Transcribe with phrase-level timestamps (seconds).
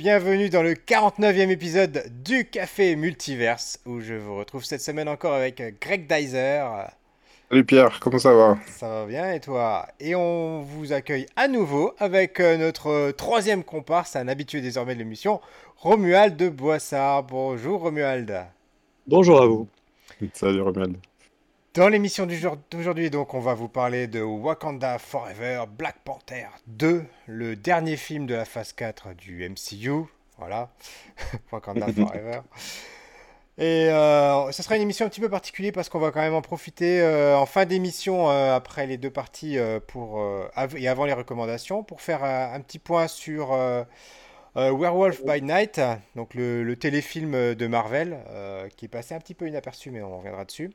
[0.00, 5.34] Bienvenue dans le 49e épisode du Café Multiverse où je vous retrouve cette semaine encore
[5.34, 6.64] avec Greg Dyser.
[7.50, 8.56] Salut Pierre, comment ça va?
[8.66, 9.86] Ça va bien et toi?
[10.00, 15.00] Et on vous accueille à nouveau avec euh, notre troisième comparse, un habitué désormais de
[15.00, 15.42] l'émission,
[15.76, 17.24] Romuald de Boissard.
[17.24, 18.46] Bonjour Romuald.
[19.06, 19.68] Bonjour à vous.
[20.32, 20.96] Salut Romuald.
[21.74, 22.26] Dans l'émission
[22.72, 28.26] d'aujourd'hui, donc, on va vous parler de Wakanda Forever, Black Panther 2, le dernier film
[28.26, 30.08] de la phase 4 du MCU.
[30.36, 30.68] Voilà,
[31.52, 32.40] Wakanda Forever.
[33.56, 36.34] Et euh, ce sera une émission un petit peu particulière parce qu'on va quand même
[36.34, 40.20] en profiter euh, en fin d'émission, euh, après les deux parties pour,
[40.76, 43.56] et avant les recommandations, pour faire un petit point sur
[44.56, 45.80] Werewolf by Night,
[46.16, 48.18] donc le, le téléfilm de Marvel,
[48.76, 50.72] qui est passé un petit peu inaperçu, mais on reviendra dessus.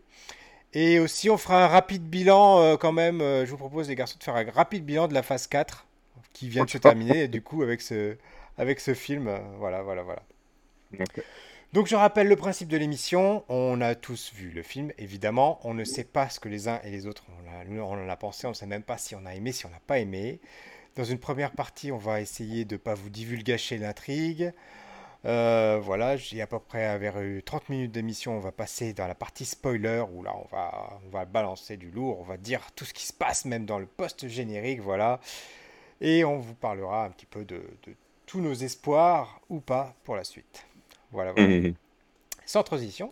[0.75, 3.21] Et aussi, on fera un rapide bilan euh, quand même.
[3.21, 5.87] Euh, je vous propose, les garçons, de faire un rapide bilan de la phase 4
[6.33, 8.17] qui vient de se terminer, du coup, avec ce,
[8.57, 9.29] avec ce film.
[9.29, 10.21] Euh, voilà, voilà, voilà.
[11.71, 13.45] Donc, je rappelle le principe de l'émission.
[13.47, 15.61] On a tous vu le film, évidemment.
[15.63, 17.23] On ne sait pas ce que les uns et les autres
[17.69, 18.45] on, on en a pensé.
[18.45, 20.41] On ne sait même pas si on a aimé, si on n'a pas aimé.
[20.97, 24.51] Dans une première partie, on va essayer de ne pas vous divulgacher l'intrigue.
[25.25, 28.37] Euh, voilà, j'ai à peu près vers 30 minutes d'émission.
[28.37, 31.89] On va passer dans la partie spoiler où là on va, on va balancer du
[31.89, 35.19] lourd, on va dire tout ce qui se passe même dans le post-générique, voilà.
[36.01, 37.61] Et on vous parlera un petit peu de,
[38.25, 40.65] tous nos espoirs ou pas pour la suite.
[41.11, 41.69] Voilà, voilà.
[42.45, 43.11] Sans transition,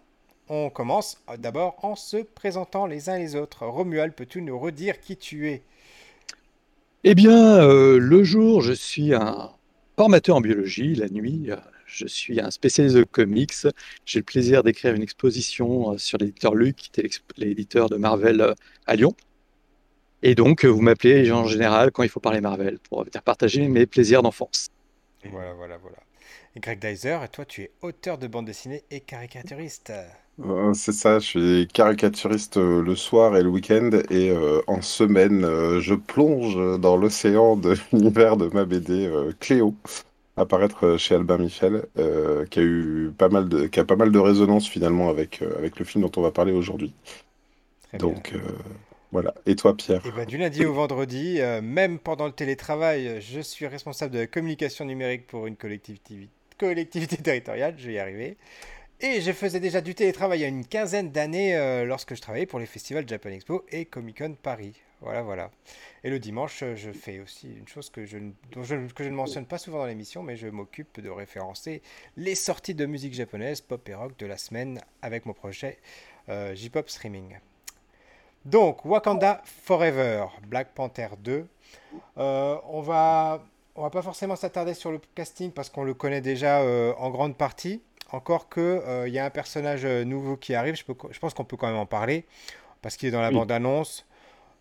[0.50, 3.66] on commence d'abord en se présentant les uns les autres.
[3.66, 5.64] Romuald, peux-tu nous redire qui tu es?
[7.04, 9.52] Eh bien, euh, le jour, je suis un
[9.98, 11.58] formateur en biologie, la nuit, euh,
[11.94, 13.54] je suis un spécialiste de comics.
[14.06, 18.42] J'ai le plaisir d'écrire une exposition euh, sur l'éditeur Luc, qui était l'éditeur de Marvel
[18.42, 18.54] euh,
[18.88, 19.14] à Lyon.
[20.24, 23.68] Et donc, euh, vous m'appelez en général quand il faut parler Marvel pour venir partager
[23.68, 24.70] mes plaisirs d'enfance.
[25.30, 25.98] Voilà, voilà, voilà.
[26.56, 29.92] Et Greg Dyser, toi, tu es auteur de bande dessinée et caricaturiste.
[30.74, 34.32] c'est ça, je suis caricaturiste le soir et le week-end, et
[34.68, 35.42] en semaine,
[35.80, 39.74] je plonge dans l'océan de l'univers de ma BD Cléo
[40.38, 43.96] apparaître euh, chez Albert Michel, euh, qui a eu pas mal de, qui a pas
[43.96, 46.94] mal de résonance finalement avec, euh, avec le film dont on va parler aujourd'hui.
[48.00, 48.34] Donc
[49.12, 49.36] voilà.
[49.46, 50.04] Et toi, Pierre?
[50.04, 54.20] Et eh ben, Du lundi au vendredi, même pendant le télétravail, je suis responsable de
[54.20, 57.76] la communication numérique pour une collectivité, collectivité territoriale.
[57.78, 58.38] Je vais y arriver.
[59.00, 62.48] Et je faisais déjà du télétravail il y a une quinzaine d'années lorsque je travaillais
[62.48, 64.74] pour les festivals Japan Expo et Comic Con Paris.
[65.02, 65.52] Voilà, voilà.
[66.06, 68.18] Et le dimanche, je fais aussi une chose que je,
[68.52, 68.64] que
[69.04, 71.82] je ne mentionne pas souvent dans l'émission, mais je m'occupe de référencer
[72.18, 75.78] les sorties de musique japonaise, pop et rock de la semaine avec mon projet
[76.28, 77.38] euh, J-Pop Streaming.
[78.44, 81.48] Donc, Wakanda Forever, Black Panther 2.
[82.18, 83.42] Euh, on va,
[83.76, 87.12] on va pas forcément s'attarder sur le casting parce qu'on le connaît déjà euh, en
[87.12, 87.82] grande partie.
[88.12, 91.58] Encore que il y a un personnage nouveau qui arrive, je, je pense qu'on peut
[91.58, 92.26] quand même en parler
[92.84, 94.06] parce qu'il est dans la bande-annonce.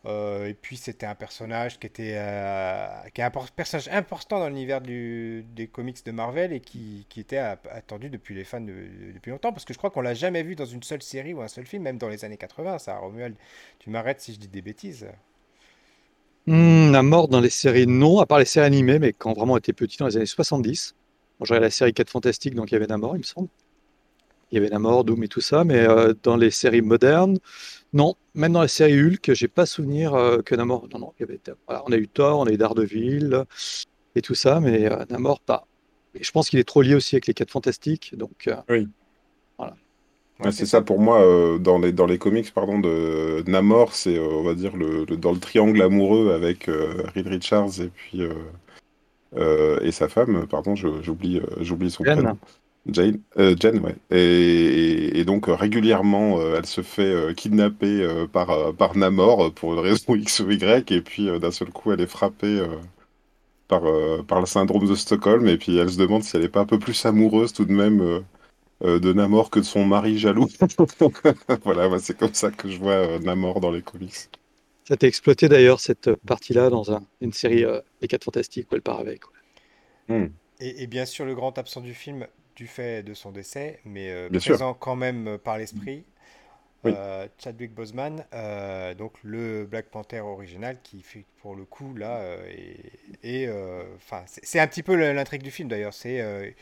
[0.04, 4.48] Euh, et puis c'était un personnage qui était euh, qui est un personnage important dans
[4.48, 9.52] l'univers des comics de Marvel et qui, qui était attendu depuis les fans depuis longtemps
[9.52, 11.66] parce que je crois qu'on l'a jamais vu dans une seule série ou un seul
[11.66, 12.78] film, même dans les années 80.
[12.78, 13.36] Ça, Romuald,
[13.78, 15.06] tu m'arrêtes si je dis des bêtises.
[16.46, 19.56] Hmm, la mort dans les séries, non, à part les séries animées, mais quand vraiment
[19.56, 20.94] était petit dans les années 70.
[21.38, 23.48] Bon, J'aurais la série 4 Fantastiques, donc il y avait Namor, il me semble.
[24.50, 27.38] Il y avait Namor, Doom et tout ça, mais euh, dans les séries modernes,
[27.92, 30.88] non, même dans la série Hulk, j'ai pas souvenir euh, que Namor.
[30.92, 33.44] Non, non, il y avait, on a eu Thor, on a eu Daredevil
[34.14, 35.66] et tout ça, mais euh, Namor pas.
[36.14, 38.48] Et je pense qu'il est trop lié aussi avec les 4 fantastiques, donc.
[38.48, 38.88] Euh, oui.
[39.58, 40.50] Voilà.
[40.50, 41.20] c'est ça pour moi
[41.60, 45.38] dans les dans les comics pardon de Namor, c'est on va dire le, dans le
[45.38, 46.68] triangle amoureux avec
[47.14, 48.22] Reed Richards et puis
[49.36, 52.38] et sa femme, pardon, j'oublie j'oublie son prénom.
[52.86, 53.94] Jane, euh, Jen, ouais.
[54.10, 60.14] Et, donc régulièrement, euh, elle se fait euh, kidnapper par, par Namor pour une raison
[60.16, 62.60] X ou Y, et puis d'un seul coup, elle est frappée
[63.68, 63.82] par,
[64.26, 66.66] par le syndrome de Stockholm, et puis elle se demande si elle n'est pas un
[66.66, 68.22] peu plus amoureuse tout de même
[68.82, 70.48] de Namor que de son mari jaloux.
[71.64, 74.28] voilà, c'est comme ça que je vois Namor dans les comics.
[74.88, 76.82] Ça t'a exploité d'ailleurs cette partie-là dans
[77.20, 77.64] une série
[78.00, 79.22] Les 4 Fantastiques où elle part avec.
[80.08, 80.26] Hmm.
[80.58, 82.26] Et, et, bien sûr, le grand absent du film,
[82.62, 86.04] du fait de son décès, mais euh, présent quand même euh, par l'esprit.
[86.84, 88.24] Euh, Chadwick Boseman,
[88.98, 92.20] donc le Black Panther original, qui fait pour le coup là,
[93.22, 93.48] et,
[93.96, 95.94] enfin c'est un petit peu l'intrigue du film d'ailleurs.
[95.94, 96.54] C'est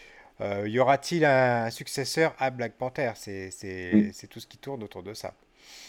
[0.67, 3.12] y aura-t-il un, successeur à Black Panther?
[3.14, 5.32] C'est tout ce qui tourne autour de ça.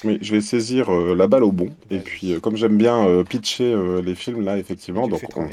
[0.06, 1.76] Oui, je vais saisir la balle au bon.
[1.90, 5.50] Et puis, comme j'aime bien pitcher les films là, effectivement, donc on,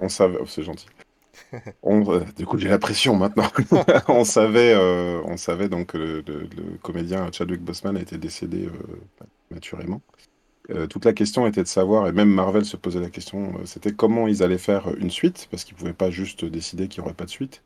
[0.00, 0.86] on savait, oh, c'est gentil.
[2.36, 3.48] Du coup, j'ai la pression maintenant.
[4.08, 6.48] on savait, on savait donc que le,
[6.82, 8.68] comédien Chadwick Boseman a été décédé
[9.50, 10.00] maturément.
[10.88, 14.26] toute la question était de savoir, et même Marvel se posait la question, c'était comment
[14.28, 17.16] ils allaient faire une suite, parce qu'ils ne pouvaient pas juste décider qu'il n'y aurait
[17.16, 17.62] pas de suite,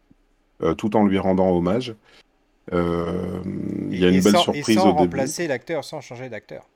[0.76, 1.94] tout en lui rendant hommage.
[2.72, 3.42] Euh,
[3.90, 6.68] il y a une belle surprise et sans remplacer l'acteur, sans changer d'acteur.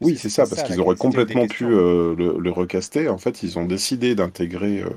[0.00, 3.08] Oui, c'est ça, parce qu'ils auraient complètement pu euh, le, recaster.
[3.08, 4.90] En fait, ils ont décidé d'intégrer euh,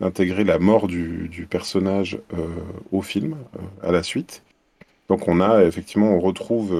[0.00, 2.18] d'intégrer la mort du, personnage
[2.92, 3.36] au film,
[3.82, 4.42] à la suite.
[5.08, 6.72] Donc on a effectivement, on retrouve,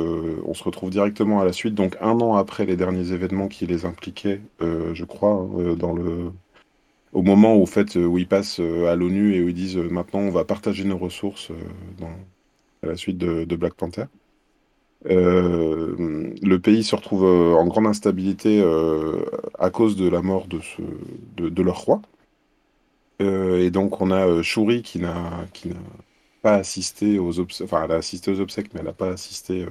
[0.46, 3.66] on se retrouve directement à la suite, donc un an après les derniers événements qui
[3.66, 6.32] les impliquaient, je crois, dans le,
[7.12, 10.30] au moment où, fait, où ils passent à l'ONU et où ils disent maintenant on
[10.30, 11.50] va partager nos ressources
[12.82, 14.04] à la suite de, Black Panther.
[15.06, 19.24] Euh, le pays se retrouve euh, en grande instabilité euh,
[19.58, 22.02] à cause de la mort de, leur roi.
[23.20, 25.46] Et donc on a Shuri qui n'a
[26.42, 29.66] pas assisté aux obsèques, enfin elle a assisté aux obsèques, mais elle n'a pas assisté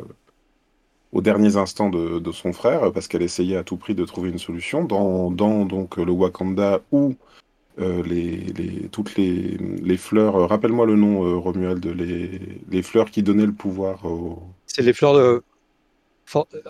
[1.11, 4.39] aux derniers instants de, son frère parce qu'elle essayait à tout prix de trouver une
[4.39, 7.15] solution dans, dans donc le Wakanda où
[7.79, 10.35] euh, les, toutes les, les fleurs.
[10.35, 14.43] Euh, rappelle-moi le nom, euh, Romuald, les, les fleurs qui donnaient le pouvoir au...
[14.67, 15.41] C'est les fleurs de...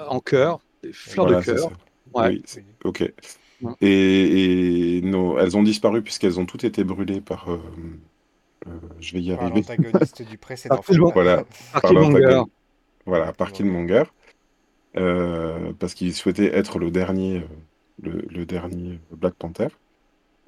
[0.07, 1.71] en cœur, les fleurs de cœur.
[2.13, 2.43] Oui,
[2.83, 3.11] ok.
[3.81, 7.47] Et, et elles ont disparu puisqu'elles ont toutes été brûlées par.
[9.00, 9.61] je vais y arriver.
[9.61, 11.09] L'antagoniste du précédent film.
[11.13, 12.41] Voilà, par, Killmonger.
[13.06, 14.03] Voilà, par Killmonger.
[14.94, 17.44] parce qu'il souhaitait être le dernier,
[18.01, 19.67] le, le dernier Black Panther.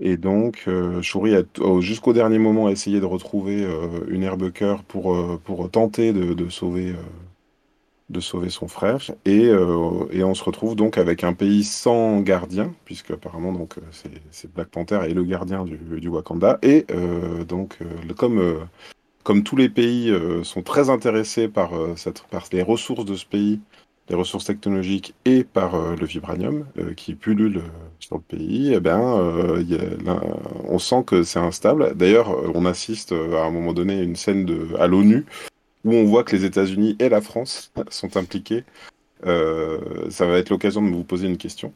[0.03, 1.43] Et donc, euh, Shuri a
[1.79, 6.49] jusqu'au dernier moment essayé de retrouver euh, une herbe cœur pour, euh, pour tenter de,
[6.49, 6.95] sauver,
[8.11, 8.99] de sauver son frère.
[9.25, 9.45] Et,
[10.11, 13.75] et, on se retrouve donc avec un pays sans gardien, puisque apparemment donc
[14.31, 16.59] c'est Black Panther et le gardien du, du Wakanda.
[16.61, 16.85] Et
[17.47, 17.77] donc,
[18.17, 18.59] comme,
[19.23, 20.13] comme tous les pays
[20.43, 23.59] sont très intéressés par, cette, par les ressources de ce pays,
[24.11, 27.69] les ressources technologiques et par euh, le vibranium euh, qui pullule euh,
[27.99, 28.99] sur le pays, eh ben,
[30.67, 31.95] on sent que c'est instable.
[31.95, 35.25] D'ailleurs, on assiste à un moment donné à une scène de, à l'ONU
[35.83, 38.63] où on voit que les États-Unis et la France sont impliqués.
[39.23, 41.73] ça va être l'occasion de vous poser une question.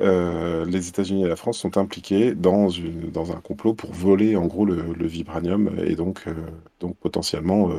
[0.00, 4.46] les États-Unis et la France sont impliqués dans, une, dans un complot pour voler en
[4.46, 6.24] gros le, vibranium et donc,
[6.80, 7.70] donc potentiellement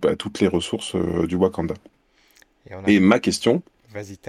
[0.00, 0.96] bah, toutes les ressources
[1.26, 1.74] du Wakanda.
[2.86, 3.62] Et, ma question,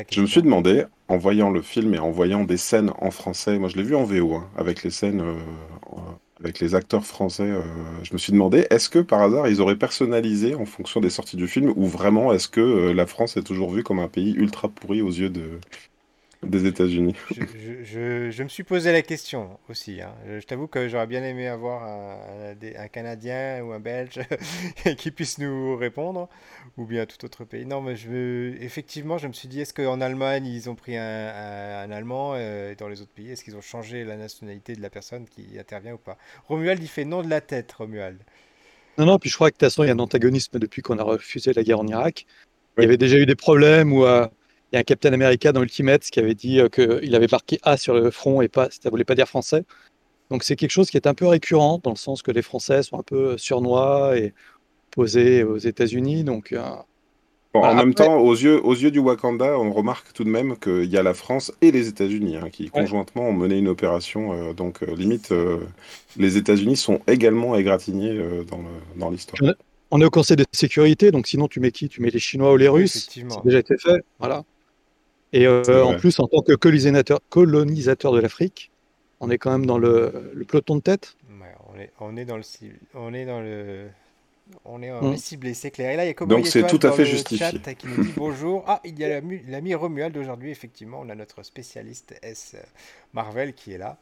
[0.10, 3.60] je me suis demandé, en voyant le film et en voyant des scènes en français,
[3.60, 5.36] moi je l'ai vu en VO, hein, avec les scènes, euh,
[6.44, 7.62] avec les acteurs français, euh,
[8.04, 11.38] je me suis demandé, est-ce que par hasard ils auraient personnalisé en fonction des sorties
[11.38, 14.34] du film, ou vraiment est-ce que euh, la France est toujours vue comme un pays
[14.34, 15.60] ultra pourri aux yeux de,
[16.44, 17.16] des États-Unis.
[17.32, 20.02] Je, me suis posé la question aussi.
[20.02, 20.14] Hein.
[20.26, 24.22] Je, t'avoue que j'aurais bien aimé avoir un, Canadien ou un Belge
[24.98, 26.30] qui puisse nous répondre,
[26.78, 27.66] ou bien tout autre pays.
[27.66, 31.92] Non, mais je, effectivement, je me suis dit, est-ce qu'en Allemagne, ils ont pris un,
[31.92, 34.90] Allemand euh, et dans les autres pays, est-ce qu'ils ont changé la nationalité de la
[34.90, 36.18] personne qui intervient ou pas?
[36.48, 38.20] Romuald, il fait non de la tête, Romuald.
[38.98, 40.82] Non, non, puis je crois que de toute façon, il y a un antagonisme depuis
[40.82, 42.26] qu'on a refusé la guerre en Irak.
[42.78, 44.06] Il y avait déjà eu des problèmes où...
[44.06, 44.26] Euh,
[44.72, 47.60] il y a un Captain America dans Ultimate qui avait dit euh, qu'il avait marqué
[47.64, 49.64] A sur le front et pas, ça voulait pas dire français.
[50.30, 52.84] Donc c'est quelque chose qui est un peu récurrent dans le sens que les Français
[52.84, 54.34] sont un peu surnois et
[54.92, 56.24] posés aux États-Unis.
[56.24, 56.62] Donc euh,
[57.56, 60.86] en même temps, aux yeux, aux yeux du Wakanda, on remarque tout de même qu'il
[60.86, 64.34] y a la France et les États-Unis hein, qui conjointement ont mené une opération.
[64.34, 65.34] Euh, donc limite,
[66.16, 68.24] les États-Unis sont également égratignés
[68.98, 69.56] dans l'histoire.
[69.90, 71.90] on est au Conseil de sécurité, donc sinon tu mets qui?
[71.90, 73.10] Tu mets les Chinois ou les Russes?
[73.10, 74.06] C'est déjà été fait.
[74.20, 74.44] Voilà.
[75.32, 78.72] Et euh, en plus, en tant que colonisateur, colonisateur de l'Afrique,
[79.20, 81.16] on est quand même dans le, peloton de tête.
[81.30, 82.44] on, est, on est dans le
[82.96, 83.90] on est dans le
[84.66, 85.18] on est, mmh.
[85.18, 85.92] ciblé, c'est clair.
[85.92, 87.60] Et là, il y a Donc c'est tout à fait justifié.
[87.78, 88.64] qui nous dit bonjour.
[88.68, 91.00] Ah, il y a l'ami Romuald aujourd'hui, effectivement.
[91.02, 92.56] On a notre spécialiste S
[93.14, 93.98] Marvel qui est là.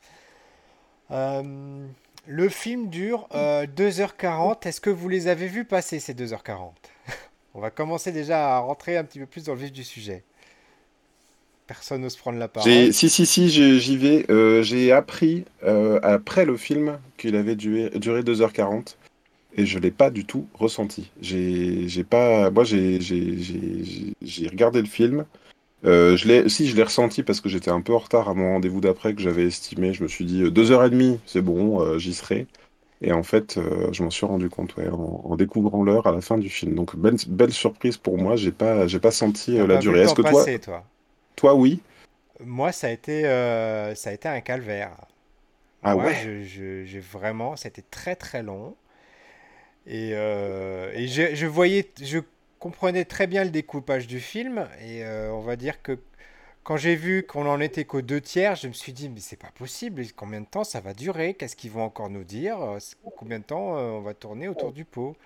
[1.12, 1.86] Euh,
[2.26, 3.36] le film dure 2h40.
[3.36, 6.72] Euh, Est-ce que vous les avez vus passer ces 2h40
[7.54, 10.24] On va commencer déjà à rentrer un petit peu plus dans le vif du sujet.
[11.68, 12.94] Personne n'ose prendre la parole.
[12.94, 14.26] Si, si, si, j'y vais.
[14.30, 18.96] Euh, j'ai appris euh, après le film qu'il avait duré, duré 2h40
[19.58, 21.12] et je ne l'ai pas du tout ressenti.
[21.22, 22.50] J'ai pas.
[22.52, 23.00] Moi, j'ai
[24.50, 25.26] regardé le film.
[25.86, 28.54] Euh, je si, je l'ai ressenti parce que j'étais un peu en retard à mon
[28.54, 29.94] rendez-vous d'après que j'avais estimé.
[29.94, 32.48] Je me suis dit 2h30, c'est bon, j'y serai.
[33.02, 33.60] Et en fait,
[33.92, 36.76] je m'en suis rendu compte en, découvrant l'heure à la fin du film.
[36.76, 38.38] Donc, belle, belle surprise pour moi.
[38.38, 40.02] J'ai pas, pas senti la durée.
[40.02, 40.84] Est-ce que toi, toi,
[41.56, 41.82] oui.
[42.40, 44.96] Moi, ça a été, euh, ça a été un calvaire.
[45.84, 46.14] Ah Moi, ouais?
[46.14, 48.76] j'ai vraiment, c'était très très long.
[49.86, 52.20] Et, euh, et je, je voyais, je
[52.60, 54.68] comprenais très bien le découpage du film.
[54.82, 56.00] Et euh, on va dire que
[56.64, 59.38] quand j'ai vu qu'on en était qu'aux deux tiers, je me suis dit, mais c'est
[59.38, 60.04] pas possible.
[60.16, 61.34] Combien de temps ça va durer?
[61.36, 62.60] Qu'est-ce qu'ils vont encore nous dire?
[63.18, 65.18] Combien de temps on va tourner autour du pot?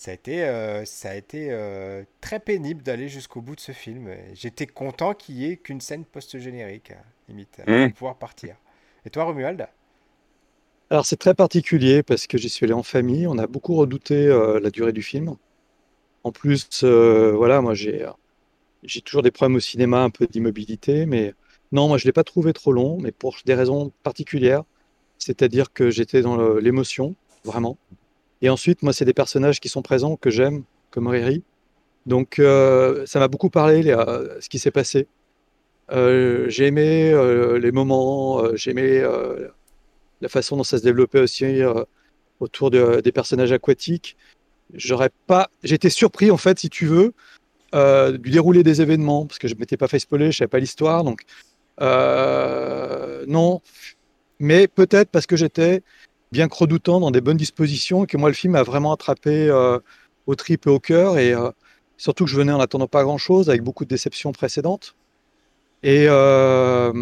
[0.00, 3.72] Ça a été, euh, ça a été euh, très pénible d'aller jusqu'au bout de ce
[3.72, 4.08] film.
[4.08, 6.92] Et J'étais content qu'il y ait qu'une scène post-générique,
[7.28, 8.56] limite, pour pouvoir partir.
[9.04, 9.68] Et toi, Romuald?
[10.90, 13.26] Alors c'est très particulier parce que j'y suis allé en famille.
[13.26, 15.36] On a beaucoup redouté euh, la durée du film.
[16.24, 18.06] En plus, euh, voilà, moi j'ai
[18.84, 21.34] j'ai toujours des problèmes au cinéma, un peu d'immobilité, mais
[21.72, 24.64] non, moi je l'ai pas trouvé trop long, mais pour des raisons particulières.
[25.18, 27.78] C'est-à-dire que j'étais dans le- l'émotion, vraiment.
[28.42, 31.42] Et ensuite, moi, c'est des personnages qui sont présents que j'aime, comme Riri.
[32.06, 35.06] Donc, euh, ça m'a beaucoup parlé, euh, ce qui s'est passé.
[35.92, 39.04] Euh, j'ai aimé euh, les moments, j'ai aimé
[40.20, 41.60] la façon dont ça se développait aussi
[42.40, 44.16] autour de- des personnages aquatiques.
[44.72, 47.12] J'aurais pas, j'étais surpris en fait, si tu veux,
[48.18, 51.04] du déroulé des événements parce que je m'étais pas fait spoiler, je savais pas l'histoire,
[51.04, 51.22] donc
[53.26, 53.60] non.
[54.38, 55.82] Mais peut-être parce que j'étais
[56.32, 59.48] bien que redoutant dans des bonnes dispositions et que moi le film a vraiment attrapé
[59.48, 59.78] euh,
[60.26, 61.18] au trip et au cœur.
[61.18, 61.50] Et euh,
[61.96, 64.94] surtout que je venais en attendant pas grand-chose avec beaucoup de déceptions précédentes.
[65.82, 66.92] Et euh,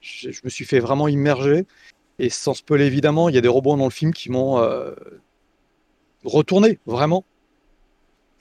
[0.00, 1.66] je, me suis fait vraiment immerger.
[2.18, 4.92] Et sans spoiler évidemment, il y a des rebonds dans le film qui m'ont euh,
[6.24, 7.24] retourné vraiment.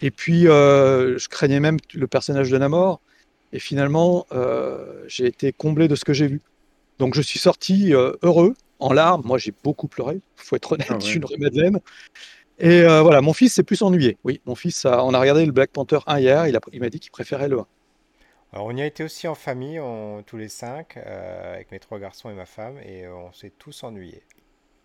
[0.01, 3.01] Et puis je craignais même le personnage de Namor.
[3.53, 4.25] Et finalement
[5.07, 6.41] j'ai été comblé de ce que j'ai vu.
[6.97, 9.23] Donc je suis sorti heureux, en larmes.
[9.25, 11.07] Moi j'ai beaucoup pleuré, faut être honnête, Ah je ouais.
[11.07, 11.79] suis une Madeleine.
[12.59, 14.17] Et euh, voilà, mon fils s'est plus ennuyé.
[14.23, 16.81] Oui, mon fils, a- on a regardé le Black Panther 1 hier, il a- il
[16.81, 17.67] m'a dit qu'il préférait le 1.
[18.53, 21.79] Alors, on y a été aussi en famille, on- tous les cinq, euh, avec mes
[21.79, 24.23] trois garçons et ma femme, et euh, on s'est tous ennuyés.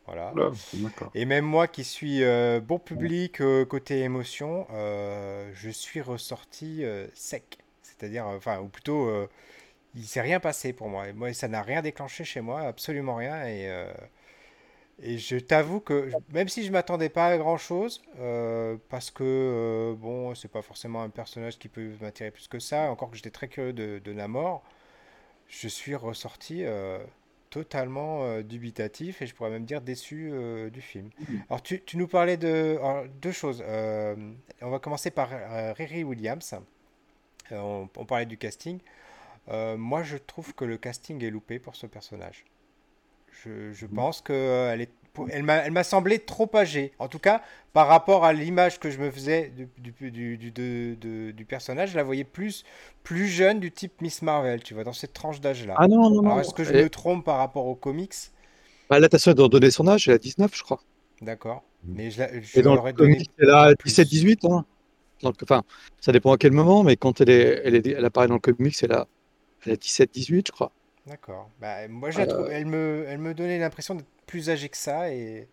[0.06, 0.34] Voilà.
[0.34, 1.12] Là, d'accord.
[1.14, 6.84] Et même moi qui suis euh, bon public euh, côté émotion, euh, je suis ressorti
[6.84, 7.58] euh, sec.
[7.82, 9.28] C'est-à-dire, euh, enfin, ou plutôt, euh,
[9.96, 11.08] il s'est rien passé pour moi.
[11.08, 13.46] Et moi, ça n'a rien déclenché chez moi, absolument rien.
[13.46, 13.92] Et, euh,
[15.02, 19.94] et je t'avoue que même si je m'attendais pas à grand-chose, euh, parce que euh,
[19.94, 23.30] bon, c'est pas forcément un personnage qui peut m'attirer plus que ça, encore que j'étais
[23.30, 24.62] très curieux de, de Namor,
[25.48, 26.98] je suis ressorti euh,
[27.50, 30.32] totalement dubitatif et je pourrais même dire déçu
[30.72, 31.10] du film.
[31.48, 33.62] Alors tu, tu nous parlais de alors, deux choses.
[33.68, 35.30] On va commencer par
[35.76, 36.54] Riri Williams.
[37.52, 38.80] On, on parlait du casting.
[39.48, 42.44] Euh, moi, je trouve que le casting est loupé pour ce personnage.
[43.44, 44.90] Je, je pense que euh, est,
[45.30, 46.92] elle m'a, elle m'a semblé trop âgée.
[46.98, 50.50] En tout cas, par rapport à l'image que je me faisais du, du, du, du,
[50.52, 52.64] de- de- du personnage, je la voyais plus,
[53.02, 55.82] plus jeune du type Miss Marvel, tu vois, dans cette tranche d'âge-là.
[55.82, 56.40] Ah non, non, Alors, non.
[56.40, 58.14] est-ce que je me trompe par rapport aux comics?
[58.90, 60.80] Bah, là, t'as ça d'en donner son âge, elle a 19, je crois.
[61.20, 61.62] D'accord.
[61.84, 61.94] Mm.
[61.94, 64.02] Mais je, je Et dans l'aurais donné elle a plus.
[64.04, 64.44] 17-18.
[64.44, 64.64] Hein.
[65.22, 65.62] Donc, enfin,
[66.00, 68.40] ça dépend à quel moment, mais quand elle, est, elle, est, elle apparaît dans le
[68.40, 69.06] comics, elle a
[69.64, 70.72] 17-18, je crois.
[71.06, 71.48] D'accord.
[71.60, 74.76] Bah, moi, je la trouve, elle me, elle me donnait l'impression d'être plus âgée que
[74.76, 75.46] ça et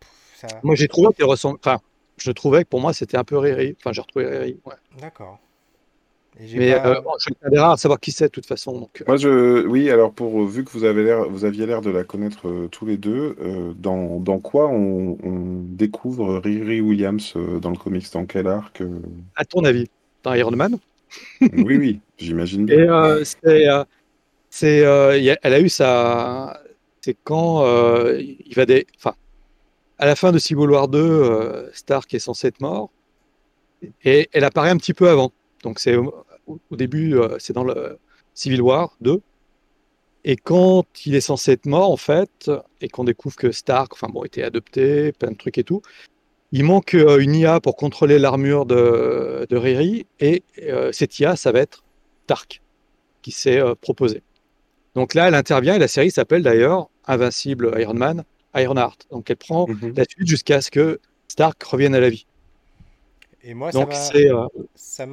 [0.00, 0.46] pff, ça.
[0.62, 1.58] Moi, j'ai trouvé qu'elle ressemble.
[1.60, 1.80] Enfin,
[2.16, 3.76] je trouvais que pour moi, c'était un peu Riri.
[3.78, 4.60] Enfin, j'ai retrouvé Riri.
[4.64, 4.74] Ouais.
[5.00, 5.38] D'accord.
[6.38, 6.86] Mais pas.
[6.86, 8.78] euh, bon, je suis un des rares à savoir qui c'est, de toute façon.
[8.78, 11.80] Donc, euh, Moi, je, oui, alors pour vu que vous avez l'air, vous aviez l'air
[11.80, 16.82] de la connaître euh, tous les deux, euh, dans, dans quoi on, on découvre Riri
[16.82, 19.00] Williams euh, dans le comics, dans quel arc euh?
[19.34, 19.88] À ton avis,
[20.24, 20.76] dans Iron Man?
[21.40, 22.76] Oui, oui, j'imagine bien.
[22.78, 23.84] euh, c'est, euh,
[24.62, 26.62] euh, elle a eu sa.
[27.00, 27.64] C'est quand
[28.18, 28.86] il va des.
[28.96, 29.14] Enfin,
[29.98, 32.90] à la fin de Civil War 2, euh, Stark est censé être mort.
[34.04, 35.32] Et elle apparaît un petit peu avant.
[35.62, 36.24] Donc, c'est au,
[36.70, 37.98] début, c'est dans le
[38.34, 39.20] Civil War 2.
[40.24, 44.08] Et quand il est censé être mort, en fait, et qu'on découvre que Stark, enfin
[44.08, 45.82] bon, était adopté, plein de trucs et tout,
[46.52, 50.06] il manque euh, une IA pour contrôler l'armure de, de Riri.
[50.20, 51.84] Et euh, cette IA, ça va être
[52.24, 52.62] Stark
[53.22, 54.22] qui s'est euh, proposé.
[54.94, 58.24] Donc là, elle intervient et la série s'appelle d'ailleurs Invincible Iron Man,
[58.54, 59.06] Ironheart.
[59.10, 59.94] Donc elle prend Mhm.
[59.96, 62.26] la suite jusqu'à ce que Stark revienne à la vie.
[63.42, 64.48] Et moi, ça m'a, euh,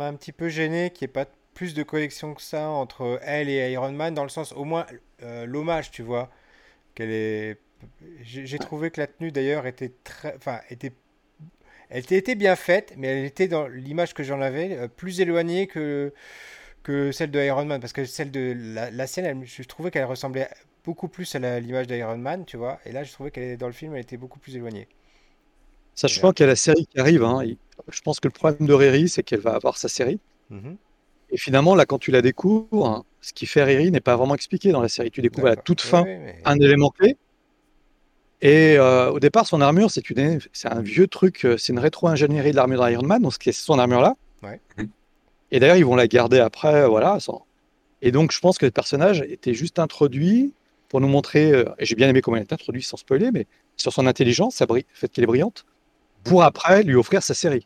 [0.05, 3.49] un petit peu gêné qu'il n'y ait pas plus de connexion que ça entre elle
[3.49, 4.85] et Iron Man, dans le sens, au moins,
[5.21, 6.29] euh, l'hommage, tu vois,
[6.95, 7.59] qu'elle est.
[8.23, 10.93] J'ai j'ai trouvé que la tenue d'ailleurs était très, enfin, était,
[11.93, 15.67] elle était bien faite, mais elle était dans l'image que j'en avais euh, plus éloignée
[15.67, 16.13] que
[16.83, 19.91] que celle de Iron Man, parce que celle de la, la scène, elle- je trouvais
[19.91, 20.49] qu'elle ressemblait
[20.85, 23.73] beaucoup plus à l'image d'Iron Man, tu vois, et là, je trouvais qu'elle dans le
[23.73, 24.87] film, elle était beaucoup plus éloignée.
[25.95, 27.23] sachant qu'il y a la série qui arrive.
[27.23, 27.41] hein,
[27.89, 30.19] je pense que le problème de Riri, c'est qu'elle va avoir sa série.
[30.49, 30.77] Mhm.
[31.29, 34.71] Et finalement, là, quand tu la découvres, ce qui fait Riri n'est pas vraiment expliqué
[34.71, 35.11] dans la série.
[35.11, 36.07] Tu découvres à la toute fin
[36.43, 37.17] un élément clé.
[38.43, 42.57] Et euh, au départ, son armure, c'est un vieux truc, euh, c'est une rétro-ingénierie de
[42.57, 44.17] l'armure d'Iron Man, donc c'est son armure-là.
[45.49, 47.19] Et d'ailleurs, ils vont la garder après, voilà.
[48.01, 50.53] Et donc, je pense que le personnage était juste introduit
[50.89, 53.47] pour nous montrer, euh, et j'ai bien aimé comment elle est introduite sans spoiler, mais
[53.77, 55.65] sur son intelligence, le fait qu'elle est brillante,
[56.25, 57.65] pour après lui offrir sa série.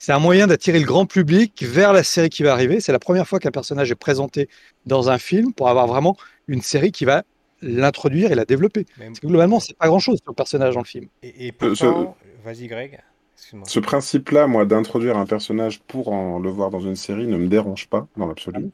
[0.00, 2.80] C'est un moyen d'attirer le grand public vers la série qui va arriver.
[2.80, 4.48] C'est la première fois qu'un personnage est présenté
[4.86, 6.16] dans un film pour avoir vraiment
[6.48, 7.22] une série qui va
[7.66, 8.86] l'introduire et la développer.
[8.98, 11.06] Parce que globalement, c'est pas grand-chose sur le personnage dans le film.
[11.22, 13.00] Et, pourtant, vas-y Greg.
[13.36, 17.48] Ce principe-là, moi, d'introduire un personnage pour en le voir dans une série ne me
[17.48, 18.70] dérange pas dans l'absolu.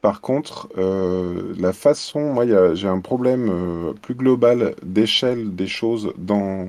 [0.00, 6.12] Par contre, euh, la façon, moi, j'ai un problème euh, plus global d'échelle des choses
[6.18, 6.68] dans,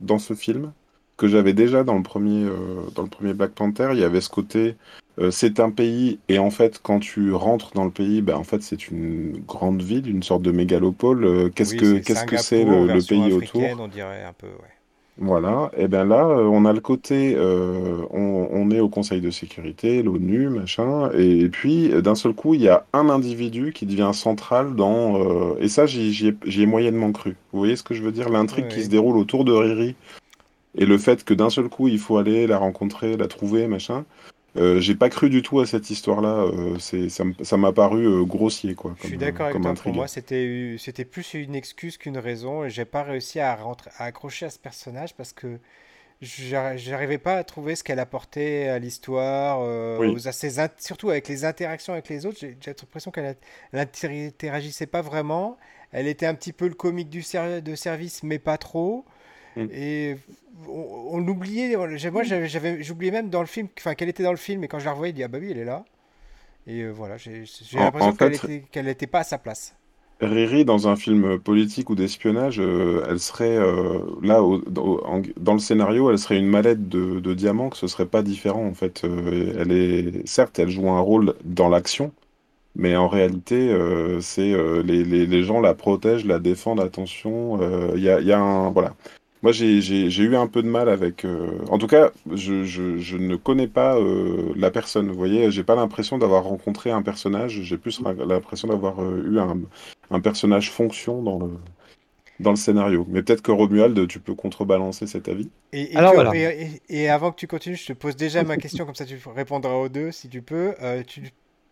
[0.00, 0.72] dans ce film
[1.18, 3.90] que j'avais déjà dans le premier euh, dans le premier Black Panther.
[3.92, 4.76] Il y avait ce côté,
[5.30, 8.62] c'est un pays et en fait, quand tu rentres dans le pays, ben, en fait,
[8.62, 11.50] c'est une grande ville, une sorte de mégalopole.
[11.54, 13.62] qu'est-ce que qu'est-ce que c'est le, pays autour?
[13.78, 14.72] On dirait un peu, ouais.
[15.18, 19.30] Voilà, et bien là, euh, on a le côté, euh, on, est au Conseil de
[19.30, 24.12] sécurité, l'ONU, machin, et, puis d'un seul coup, il y a un individu qui devient
[24.14, 25.20] central dans...
[25.20, 27.36] Euh, et ça, j'y ai, moyennement cru.
[27.52, 28.30] Vous voyez ce que je veux dire?
[28.30, 29.94] L'intrigue qui se déroule autour de Riri,
[30.78, 34.04] et le fait que d'un seul coup, il faut aller la rencontrer, la trouver, machin,
[34.56, 36.44] euh, j'ai pas cru du tout à cette histoire-là.
[36.44, 38.94] Euh, ça m'a paru euh, grossier, quoi.
[39.00, 39.74] Je suis d'accord avec toi.
[39.74, 42.64] Pour moi, c'était c'était plus une excuse qu'une raison.
[42.64, 45.58] Et j'ai pas réussi à, rentrer, à accrocher à ce personnage parce que
[46.20, 49.60] j'arrivais pas à trouver ce qu'elle apportait à l'histoire,
[50.78, 52.38] surtout avec les interactions avec les autres.
[52.40, 53.36] J'ai l'impression qu'elle
[53.72, 55.56] n'interagissait pas vraiment.
[55.92, 59.04] Elle était un petit peu le comique du de service, mais pas trop.
[59.56, 59.66] Mm.
[59.72, 60.16] Et
[60.68, 61.76] on, l'oubliait.
[61.76, 64.64] Moi, j'avais, j'oubliais même dans le film, enfin, qu'elle était dans le film.
[64.64, 65.84] Et quand je la revoyais, il dit ah bah oui, elle est là.
[66.66, 68.14] Et euh, voilà, j'ai, l'impression
[68.70, 69.74] qu'elle n'était pas à sa place.
[70.20, 74.40] Riri, dans un film politique ou d'espionnage, euh, elle serait euh, là,
[75.36, 78.74] dans le scénario, elle serait une mallette de, diamants, que ce serait pas différent en
[78.74, 79.02] fait.
[79.04, 82.12] elle est, certes, elle joue un rôle dans l'action,
[82.76, 83.76] mais en réalité,
[84.20, 86.80] c'est les, les, gens la protègent, la défendent.
[86.80, 87.58] Attention,
[87.96, 88.94] il y a, y a un voilà.
[89.42, 91.24] Moi, j'ai eu un peu de mal avec.
[91.24, 95.08] Euh, en tout cas, je, je, ne connais pas euh, la personne.
[95.08, 97.60] Vous voyez, j'ai pas l'impression d'avoir rencontré un personnage.
[97.62, 99.58] J'ai plus l'impression d'avoir euh, eu un,
[100.12, 101.50] un, personnage fonction dans le,
[102.38, 103.04] dans le scénario.
[103.08, 105.50] Mais peut-être que Romuald, tu peux contrebalancer cet avis.
[105.72, 106.30] Et, Alors, voilà.
[106.88, 109.74] et, avant que tu continues, je te pose déjà ma question, comme ça tu répondras
[109.74, 110.74] aux deux si tu peux.
[111.08, 111.22] tu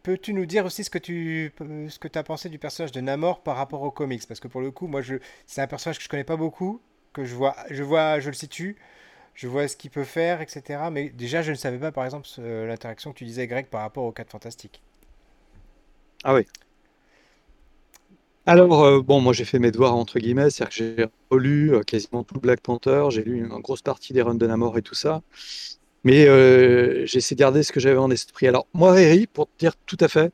[0.03, 3.43] Peux-tu nous dire aussi ce que tu ce que as pensé du personnage de Namor
[3.43, 4.27] par rapport aux comics?
[4.27, 6.81] Parce que pour le coup, moi, je c'est un personnage que je connais pas beaucoup
[7.13, 8.77] que je vois, je vois, je le situe,
[9.35, 10.81] je vois ce qu'il peut faire, etc.
[10.93, 14.05] Mais déjà, je ne savais pas, par exemple, l'interaction que tu disais, Greg, par rapport
[14.05, 14.83] aux 4 fantastiques.
[16.25, 16.47] Ah oui.
[18.47, 21.83] Alors, euh, bon, moi j'ai fait mes devoirs entre guillemets, c'est-à-dire que j'ai relu euh,
[21.83, 24.95] quasiment tout Black Panther, j'ai lu une, grosse partie des runs de Namor et tout
[24.95, 25.23] ça,
[26.05, 28.49] mais euh, j'ai essayé de garder ce que j'avais en esprit.
[28.49, 30.33] Alors, moi, Riri, pour te dire tout à fait,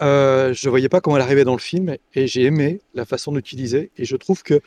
[0.00, 3.32] je ne voyais pas comment elle arrivait dans le film et j'ai aimé la façon
[3.32, 4.62] d'utiliser et je trouve que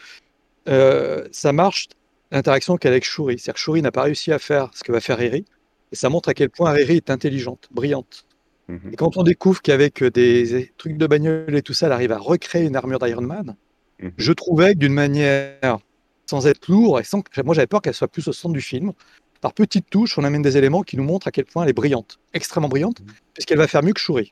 [0.68, 1.88] euh, ça marche
[2.32, 3.38] l'interaction qu'elle a avec Shuri.
[3.38, 5.46] C'est-à-dire que Shuri n'a pas réussi à faire ce que va faire Riri.
[5.92, 8.26] Et ça montre à quel point Riri est intelligente, brillante.
[8.68, 8.94] Mhm.
[8.94, 12.12] Et quand on découvre qu'avec euh, des trucs de bagnole et tout ça, elle arrive
[12.12, 13.56] à recréer une armure d'Iron Man,
[14.02, 14.12] mhm.
[14.18, 15.80] je trouvais que d'une manière
[16.26, 18.94] sans être lourd, et sans moi j'avais peur qu'elle soit plus au centre du film,
[19.42, 21.74] par petites touches, on amène des éléments qui nous montrent à quel point elle est
[21.74, 23.08] brillante, extrêmement brillante, mhm.
[23.34, 24.32] puisqu'elle va faire mieux que Shuri.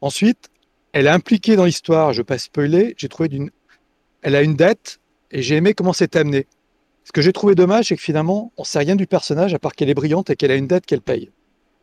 [0.00, 0.50] Ensuite,
[0.92, 3.50] elle est impliquée dans l'histoire, je ne vais pas spoiler, j'ai trouvé d'une.
[4.22, 4.98] Elle a une dette
[5.30, 6.46] et j'ai aimé comment c'est amené.
[7.04, 9.58] Ce que j'ai trouvé dommage, c'est que finalement, on ne sait rien du personnage à
[9.58, 11.30] part qu'elle est brillante et qu'elle a une dette qu'elle paye.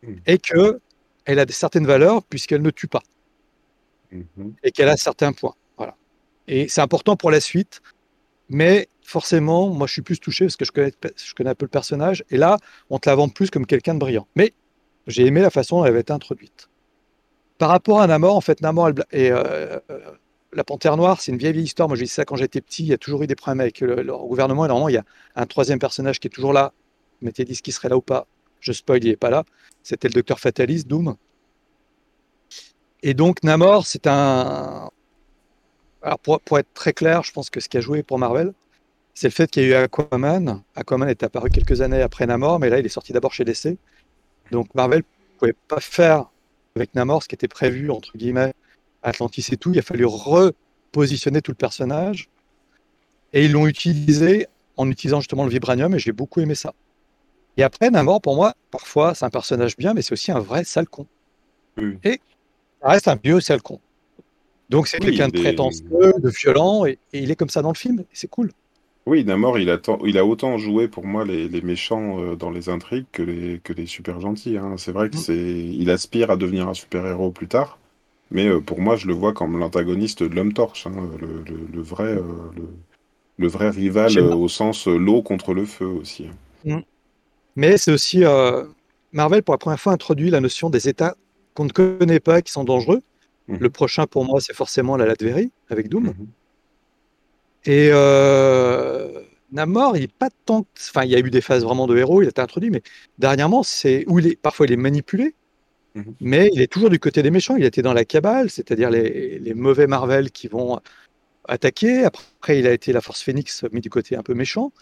[0.02, 0.16] Hmm.
[0.26, 3.02] Et qu'elle a certaines valeurs puisqu'elle ne tue pas.
[4.12, 4.50] Hmm.
[4.62, 5.54] Et qu'elle a certains points.
[5.78, 5.96] Voilà.
[6.46, 7.80] Et c'est important pour la suite.
[8.50, 11.64] Mais forcément, moi, je suis plus touché parce que je connais, je connais un peu
[11.64, 12.22] le personnage.
[12.30, 12.58] Et là,
[12.90, 14.28] on te la vend plus comme quelqu'un de brillant.
[14.36, 14.52] Mais
[15.06, 16.68] j'ai aimé la façon dont elle avait été introduite.
[17.56, 19.78] Par rapport à Namor, en fait, Namor est, euh,
[20.54, 21.88] la Panthère Noire, c'est une vieille, histoire.
[21.88, 22.84] Moi, j'ai dit ça quand j'étais petit.
[22.84, 24.64] Il y a toujours eu des problèmes avec le, gouvernement.
[24.64, 25.04] Et normalement, il y a
[25.36, 26.72] un troisième personnage qui est toujours là.
[27.20, 28.26] M'étiez dit ce qui serait là ou pas?
[28.60, 29.44] Je spoil, il n'est pas là.
[29.82, 31.16] C'était le docteur Fatalis, Doom.
[33.02, 34.90] Et donc, Namor, c'est un.
[36.02, 38.52] Alors, pour, pour, être très clair, je pense que ce qui a joué pour Marvel,
[39.14, 40.62] c'est le fait qu'il y a eu Aquaman.
[40.76, 43.76] Aquaman est apparu quelques années après Namor, mais là, il est sorti d'abord chez DC.
[44.50, 46.26] Donc, Marvel ne pouvait pas faire
[46.76, 48.54] avec Namor ce qui était prévu, entre guillemets,
[49.04, 52.28] Atlantis et tout, il a fallu repositionner tout le personnage.
[53.32, 56.74] Et ils l'ont utilisé en utilisant justement le vibranium, et j'ai beaucoup aimé ça.
[57.56, 60.64] Et après, Namor, pour moi, parfois, c'est un personnage bien, mais c'est aussi un vrai
[60.64, 61.06] sale con.
[61.78, 62.20] Et
[62.82, 63.80] ça reste un vieux sale con.
[64.70, 68.00] Donc c'est quelqu'un de prétentieux, de violent, et, il est comme ça dans le film,
[68.00, 68.50] et c'est cool.
[69.06, 72.70] Oui, Namor, il a, il a autant joué pour moi les, méchants euh, dans les
[72.70, 74.56] intrigues que les, que les super gentils.
[74.56, 74.76] Hein.
[74.78, 75.72] C'est vrai qu'il mm.
[75.78, 77.78] il aspire à devenir un super-héros plus tard,
[78.30, 82.14] mais euh, pour moi, je le vois comme l'antagoniste de l'homme torche, hein, le, vrai,
[82.16, 82.22] euh,
[83.38, 86.26] le, vrai rival au sens l'eau contre le feu aussi.
[86.66, 86.78] Hein.
[86.78, 86.82] Mm.
[87.56, 88.24] Mais c'est aussi
[89.12, 91.14] Marvel pour la première fois introduit la notion des états
[91.54, 93.02] qu'on ne connaît pas, qui sont dangereux.
[93.48, 93.56] Mm.
[93.60, 96.08] Le prochain pour moi, c'est forcément la Latverie avec Doom.
[96.08, 96.26] Mm-hmm.
[97.66, 100.66] Et euh, Namor, il est pas tant.
[100.78, 102.82] Enfin, il y a eu des phases vraiment de héros, il a été introduit, mais
[103.18, 104.40] dernièrement, c'est où il est.
[104.40, 105.34] Parfois, il est manipulé,
[105.94, 106.14] mhm.
[106.20, 107.56] mais il est toujours du côté des méchants.
[107.56, 110.80] Il était dans la cabale, c'est-à-dire les, mauvais Marvel qui vont
[111.46, 112.04] attaquer.
[112.04, 114.72] Après, il a été la Force Phoenix, mis du côté un peu méchant.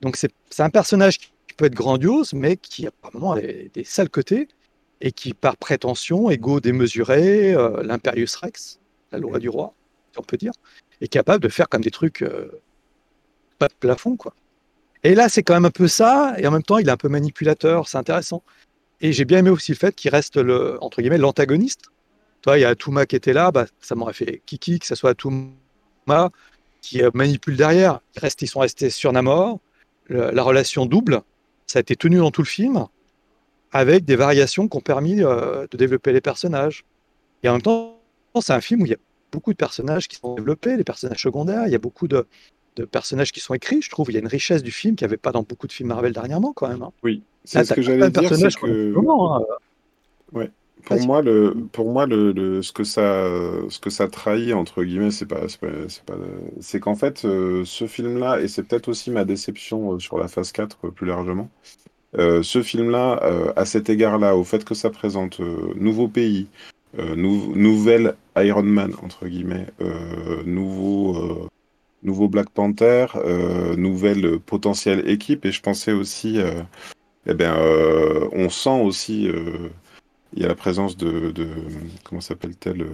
[0.00, 4.10] Donc, c'est un personnage qui peut être grandiose, mais qui a apparemment des, des sales
[4.10, 4.48] côtés
[5.00, 8.80] et qui, par prétention, égo démesuré, euh, l'impérius rex,
[9.12, 9.74] la loi du roi,
[10.12, 10.52] si on peut dire,
[11.00, 12.60] est capable de faire comme des trucs euh,
[13.58, 14.34] pas de plafond, quoi.
[15.04, 16.96] Et là, c'est quand même un peu ça, et en même temps, il est un
[16.96, 18.42] peu manipulateur, c'est intéressant.
[19.00, 21.90] Et j'ai bien aimé aussi le fait qu'il reste le, entre guillemets, l'antagoniste.
[22.42, 24.94] Toi, il y a Atuma qui était là, bah, ça m'aurait fait kiki que ce
[24.94, 26.30] soit Atuma
[26.80, 28.00] qui euh, manipule derrière.
[28.16, 29.60] Ils, restent, ils sont restés sur Namor.
[30.08, 31.22] la relation double,
[31.66, 32.86] ça a été tenu dans tout le film,
[33.72, 36.84] avec des variations qui ont permis euh, de développer les personnages.
[37.42, 38.00] Et en même temps,
[38.40, 38.98] c'est un film où il y a
[39.30, 42.26] beaucoup de personnages qui sont développés, les personnages secondaires, il y a beaucoup de,
[42.90, 44.10] personnages qui sont écrits, je trouve.
[44.10, 45.88] Il y a une richesse du film qu'il n'y avait pas dans beaucoup de films
[45.88, 46.82] Marvel dernièrement, quand même.
[46.82, 46.92] Hein.
[47.02, 48.34] Oui, c'est ce que j'allais dire.
[48.34, 48.94] C'est que...
[48.96, 49.42] Hein.
[50.32, 50.50] Ouais.
[50.84, 53.26] Pour moi, le, pour moi le, ce, que ça,
[53.68, 55.42] ce que ça trahit, entre guillemets, c'est pas,
[56.60, 60.28] c'est qu'en fait, euh, ce film-là, et c'est peut-être aussi ma déception euh, sur la
[60.28, 61.50] phase 4 euh, plus largement,
[62.16, 63.20] ce film-là,
[63.54, 65.40] à cet égard-là, au fait que ça présente
[65.76, 66.48] nouveau pays,
[66.98, 69.66] euh, nouvelle Iron Man, entre guillemets,
[70.46, 71.50] nouveau,
[72.02, 73.06] nouveau Black Panther,
[73.76, 75.44] nouvelle potentielle équipe.
[75.44, 76.38] Et je pensais aussi,
[77.28, 77.56] eh bien,
[78.32, 79.28] on sent aussi,
[80.34, 81.48] il y a la présence de, de
[82.04, 82.86] comment s'appelle-t-elle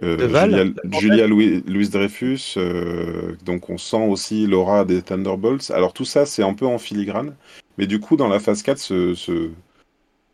[0.00, 0.64] Julia,
[0.98, 2.56] Julia Louis, Dreyfus,
[3.44, 5.70] donc on sent aussi l'aura des Thunderbolts.
[5.70, 7.34] Alors tout ça, c'est un peu en filigrane,
[7.76, 9.50] mais du coup, dans la phase 4, ce,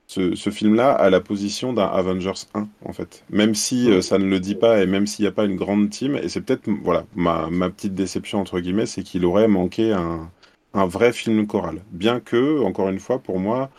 [0.07, 3.25] ce, film-là a la position d'un Avengers 1, en fait.
[3.31, 5.57] Même si euh, ça ne le dit pas et même s'il n'y a pas une
[5.57, 9.93] grande team, et c'est peut-être voilà ma, petite déception, entre guillemets, c'est qu'il aurait manqué
[9.93, 10.31] un,
[10.85, 11.83] vrai film choral.
[11.91, 13.71] Bien que, encore une fois, pour moi,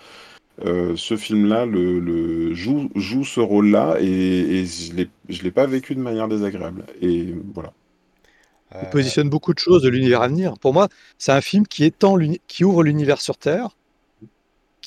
[0.65, 6.01] euh, ce film-là le, joue, joue ce rôle-là et, je ne l'ai pas vécu de
[6.01, 6.85] manière désagréable.
[7.01, 7.73] Et voilà.
[8.81, 10.57] Il positionne beaucoup de choses de l'univers à venir.
[10.59, 13.69] Pour moi, c'est un film qui, étend qui ouvre l'univers sur Terre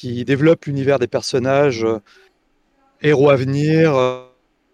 [0.00, 1.98] qui développe l'univers des personnages, euh,
[3.02, 4.24] héros à venir, euh,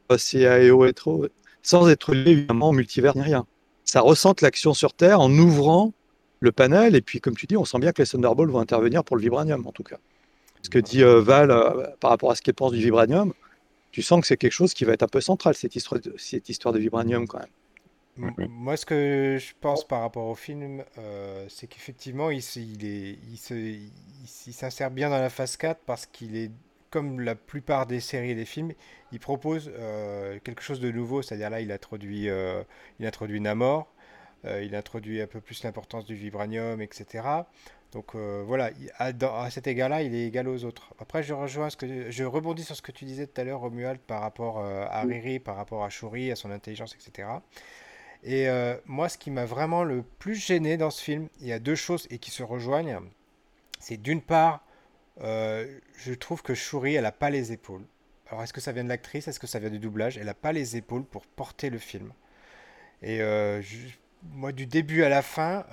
[0.09, 1.27] CAEO et trop,
[1.63, 3.45] sans être lié évidemment au multivers ni rien.
[3.85, 5.93] Ça ressente l'action sur Terre en ouvrant
[6.41, 9.05] le panel, et puis comme tu dis, on sent bien que les Thunderbolts vont intervenir
[9.05, 9.97] pour le vibranium en tout cas.
[10.63, 11.49] Ce que dit euh, Val
[12.01, 13.33] par rapport à ce qu'elle pense du vibranium,
[13.93, 16.15] tu sens que c'est quelque chose qui va être un peu central, cette histoire de,
[16.19, 17.49] cette histoire de vibranium quand même.
[18.17, 24.53] Moi, ce que je pense par rapport au film, euh, c'est qu'effectivement, il, il, il,
[24.53, 26.51] s'insère bien dans la phase 4 parce qu'il est,
[26.89, 28.73] comme la plupart des séries et des films,
[29.13, 31.21] il propose euh, quelque chose de nouveau.
[31.21, 32.63] C'est-à-dire là, il introduit, euh,
[33.01, 33.87] il introduit Namor,
[34.63, 37.25] il introduit un peu plus l'importance du vibranium, etc.
[37.93, 40.95] Donc voilà, à, à, cet égard-là, il est égal aux autres.
[40.99, 43.61] Après, je rejoins ce que je rebondis sur ce que tu disais tout à l'heure,
[43.61, 47.29] Romuald, par rapport à Riri, par rapport à Shuri, à son intelligence, etc.
[48.27, 51.53] Et euh, moi, ce qui m'a vraiment le plus gêné dans ce film, il y
[51.53, 53.01] a deux choses et qui se rejoignent.
[53.79, 54.65] C'est d'une part,
[55.21, 57.85] euh, je trouve que Shuri, elle n'a pas les épaules.
[58.29, 59.29] Alors, est-ce que ça vient de l'actrice?
[59.29, 60.19] Est-ce que ça vient du doublage?
[60.19, 62.13] Elle n'a pas les épaules pour porter le film.
[63.01, 63.63] Et euh,
[64.33, 65.65] moi, du début à la fin,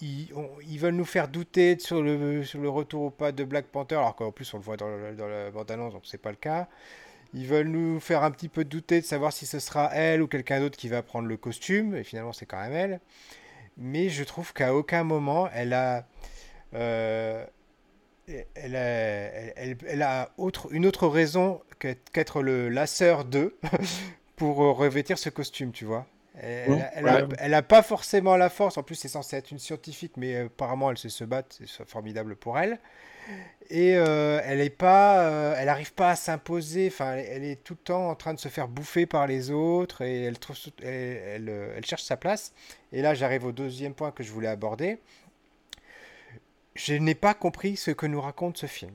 [0.00, 3.96] ils, veulent nous faire douter sur le, sur le retour au pas de Black Panther,
[3.96, 6.68] alors qu'en plus, on le voit dans, dans la bande-annonce, donc c'est pas le cas.
[7.34, 10.28] Ils veulent nous faire un petit peu douter de savoir si ce sera elle ou
[10.28, 11.96] quelqu'un d'autre qui va prendre le costume.
[11.96, 13.00] Et finalement, c'est quand même elle.
[13.76, 16.06] Mais je trouve qu'à aucun moment, elle a,
[16.74, 17.44] euh,
[18.54, 23.58] elle a, autre, une autre raison qu'être la sœur d'eux
[24.36, 26.06] pour revêtir ce costume, tu vois.
[26.40, 28.76] Elle, n'a pas forcément la force.
[28.76, 31.56] En plus, c'est censé être une scientifique, mais apparemment, elle sait se battre.
[31.58, 32.78] C'est formidable pour elle
[33.70, 36.88] et euh, elle est pas, euh, elle arrive pas à s'imposer.
[36.88, 40.02] Enfin, elle, est tout le temps en train de se faire bouffer par les autres
[40.02, 42.52] et elle trouve, elle, euh, elle, cherche sa place.
[42.92, 44.98] Et là, j'arrive au deuxième point que je voulais aborder.
[46.74, 48.94] Je n'ai pas compris ce que nous raconte ce film.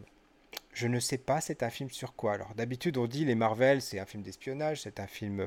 [0.73, 2.34] Je ne sais pas c'est un film sur quoi.
[2.34, 5.43] Alors d'habitude on dit les Marvel c'est un film d'espionnage, c'est un film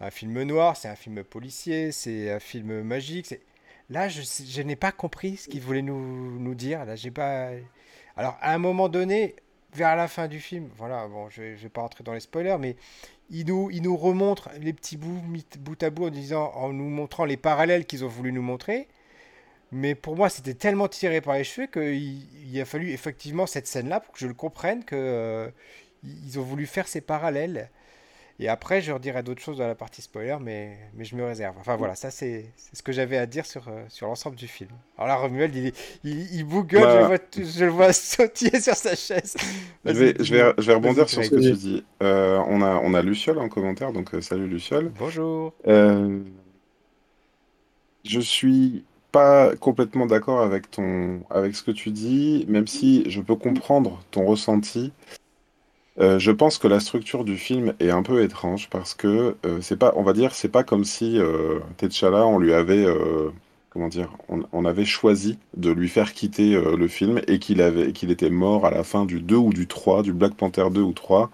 [0.00, 3.34] un film noir, c'est un film policier, c'est un film magique.
[3.90, 6.84] Là je, n'ai pas compris ce qu'il voulait nous, nous dire.
[6.84, 7.50] Là j'ai pas.
[8.16, 9.36] Alors à un moment donné
[9.74, 12.56] vers la fin du film, voilà bon je, ne vais pas rentrer dans les spoilers
[12.58, 12.76] mais
[13.30, 15.22] il nous, il nous remontre les petits bouts
[15.58, 18.88] bout à bout en disant en nous montrant les parallèles qu'ils ont voulu nous montrer.
[19.72, 23.66] Mais pour moi, c'était tellement tiré par les cheveux qu'il il a fallu effectivement cette
[23.66, 25.48] scène-là pour que je le comprenne que euh,
[26.04, 27.70] ils ont voulu faire ces parallèles.
[28.38, 31.56] Et après, je redirai d'autres choses dans la partie spoiler, mais, mais je me réserve.
[31.58, 34.68] Enfin voilà, ça c'est ce que j'avais à dire sur, euh, sur l'ensemble du film.
[34.98, 35.72] Alors là, Romuald, il,
[36.04, 37.16] il, il bougonne, je, bah.
[37.34, 39.36] je, le vois sautiller sur sa chaise.
[39.86, 41.84] Je vais, je, vais, je vais rebondir sur ce que tu dis.
[42.02, 44.92] Euh, on, a, on a Luciole en commentaire, donc salut Luciole.
[44.98, 45.54] Bonjour.
[48.04, 53.20] je suis pas complètement d'accord avec ton, avec ce que tu dis, même si je
[53.20, 54.92] peux comprendre ton ressenti.
[55.98, 59.60] Euh, je pense que la structure du film est un peu étrange parce que euh,
[59.62, 63.30] c'est pas, on va dire, c'est pas comme si euh, T'Challa, on lui avait, euh,
[63.70, 68.10] comment dire, on, avait choisi de lui faire quitter le film et qu'il avait, qu'il
[68.10, 70.92] était mort à la fin du 2 ou du 3, du Black Panther 2 ou
[70.92, 71.30] 3,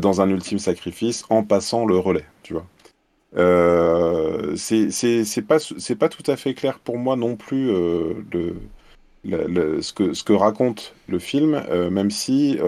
[0.00, 2.66] dans un ultime sacrifice en passant le relais, tu vois.
[3.36, 8.14] Euh, c'est pas, tout à fait clair pour moi non plus euh,
[9.24, 9.92] ce,
[10.24, 12.58] que, raconte le film, euh, même si,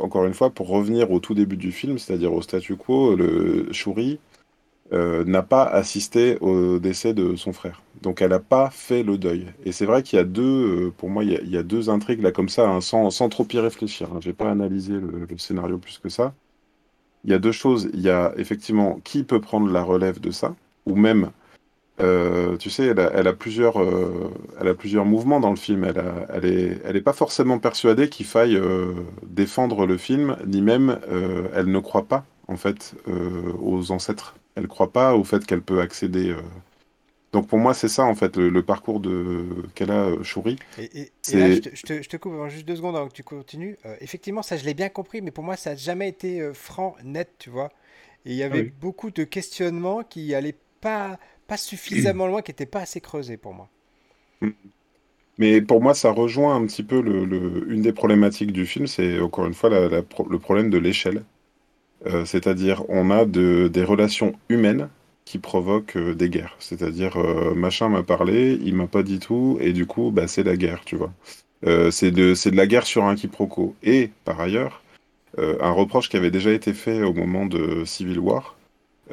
[0.00, 3.72] encore une fois, pour revenir au tout début du film, c'est-à-dire au statu quo, le
[3.72, 4.18] Shuri
[4.92, 7.82] n'a pas assisté au décès de son frère.
[8.02, 9.46] Donc elle n'a pas fait le deuil.
[9.64, 12.30] Et c'est vrai qu'il y a deux, pour moi, il y a, deux intrigues là
[12.30, 14.08] comme ça, hein, sans, trop y réfléchir.
[14.12, 14.20] Hein.
[14.20, 16.34] J'ai pas analysé le, scénario plus que ça
[17.26, 17.90] il y a deux choses.
[17.92, 20.54] Il y a effectivement qui peut prendre la relève de ça,
[20.86, 21.30] ou même,
[22.00, 25.84] euh, tu sais, elle a, plusieurs, euh, elle a plusieurs mouvements dans le film.
[25.84, 30.98] Elle, a, elle est, pas forcément persuadée qu'il faille euh, défendre le film, ni même,
[31.54, 32.94] elle ne croit pas en fait
[33.60, 34.36] aux ancêtres.
[34.54, 36.34] Elle croit pas au fait qu'elle peut accéder
[37.36, 39.44] donc pour moi, c'est ça en fait le, le parcours de
[39.74, 40.56] qu'elle a euh, Chouri.
[40.78, 43.08] Et, et, et, là, je te, je, te, je te, coupe juste deux secondes avant
[43.08, 43.76] que tu continues.
[43.84, 46.54] Euh, effectivement, ça je l'ai bien compris, mais pour moi, ça n'a jamais été euh,
[46.54, 47.70] franc, net, tu vois.
[48.24, 48.72] Et il y avait oui.
[48.80, 53.52] beaucoup de questionnements qui allaient pas, pas suffisamment loin, qui n'étaient pas assez creusés pour
[53.52, 53.68] moi.
[54.40, 54.52] Mm.
[55.36, 58.86] Mais pour moi, ça rejoint un petit peu le, le, une des problématiques du film,
[58.86, 59.98] c'est encore une fois la, la,
[60.30, 61.22] le problème de l'échelle.
[62.06, 64.88] Euh, C'est-à-dire, on a de, des relations humaines
[65.26, 66.56] qui provoque euh, des guerres.
[66.58, 70.44] C'est-à-dire, euh, machin m'a parlé, il m'a pas dit tout, et du coup, bah, c'est
[70.44, 71.12] la guerre, tu vois.
[71.66, 73.74] Euh, c'est de, de la guerre sur un quiproquo.
[73.82, 74.82] Et, par ailleurs,
[75.38, 78.56] un reproche qui avait déjà été fait au moment de Civil War,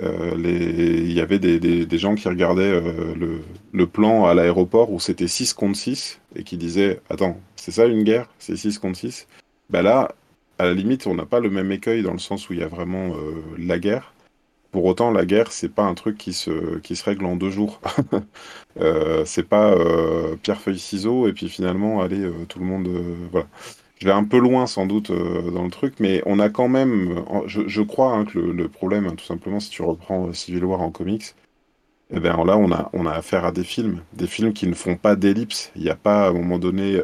[0.02, 2.80] il y avait des, des, des gens qui regardaient
[3.14, 3.42] le,
[3.74, 7.88] le, plan à l'aéroport où c'était 6 contre 6, et qui disaient, attends, c'est ça
[7.88, 8.30] une guerre?
[8.40, 9.28] C'est 6 contre 6
[9.70, 10.16] Bah là,
[10.60, 12.64] à la limite, on n'a pas le même écueil dans le sens où il y
[12.64, 13.14] a vraiment
[13.58, 14.14] la guerre,
[14.74, 17.52] pour autant, la guerre, c'est pas un truc qui se, qui se règle en deux
[17.52, 17.80] jours.
[18.82, 22.88] euh, c'est pas euh, pierre, feuille, ciseaux, et puis finalement, allez, euh, tout le monde.
[22.88, 23.48] Euh, voilà.
[24.00, 26.68] Je vais un peu loin, sans doute, euh, dans le truc, mais on a quand
[26.70, 27.24] même.
[27.46, 30.82] Je, crois hein, que le, le problème, hein, tout simplement, si tu reprends Civil War
[30.82, 31.36] en comics,
[32.12, 34.74] eh bien là, on a, on a affaire à des films, des films qui ne
[34.74, 35.72] font pas d'ellipse.
[35.76, 37.00] Il n'y a pas, à un moment donné,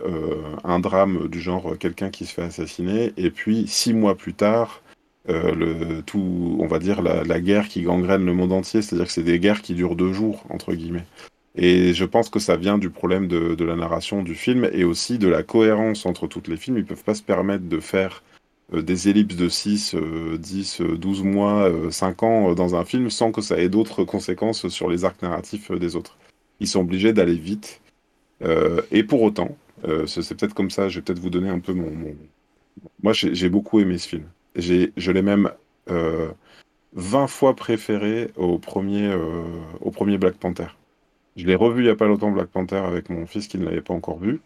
[0.64, 4.82] un drame du genre quelqu'un qui se fait assassiner, et puis six mois plus tard
[5.30, 8.82] euh, le, tout, on va dire, la, guerre qui gangrène le monde entier.
[8.82, 11.06] C'est-à-dire que c'est des guerres qui durent deux jours, entre guillemets.
[11.56, 15.18] Et je pense que ça vient du problème de, la narration du film et aussi
[15.18, 16.78] de la cohérence entre toutes les films.
[16.78, 18.24] Ils peuvent pas se permettre de faire
[18.74, 23.10] euh, des ellipses de 6, euh, 10, 12 mois, euh, 5 ans dans un film
[23.10, 26.18] sans que ça ait d'autres conséquences sur les arcs narratifs des autres.
[26.60, 27.82] Ils sont obligés d'aller vite.
[28.92, 29.58] et pour autant,
[30.06, 31.92] c'est peut-être comme ça, je vais peut-être vous donner un peu mon...
[33.04, 34.24] Moi, j'ai beaucoup aimé ce film
[34.56, 35.52] je l'ai même
[35.90, 36.30] euh,
[36.94, 39.44] 20 fois préféré au premier, euh,
[39.82, 40.68] au premier Black Panther.
[41.36, 43.66] Je l'ai revu il n'y a pas longtemps, Black Panther, avec mon fils qui ne
[43.66, 44.42] l'avait pas encore vu.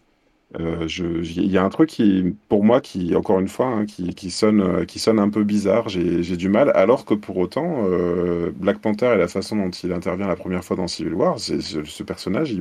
[0.59, 4.29] Euh, il y a un truc qui, pour moi, qui, encore une fois, hein, qui,
[4.29, 5.89] sonne, qui sonne un peu bizarre.
[5.89, 9.91] J'ai du mal, alors que pour autant, euh, Black Panther et la façon dont il
[9.93, 12.55] intervient la première fois dans Civil War, ce, personnage,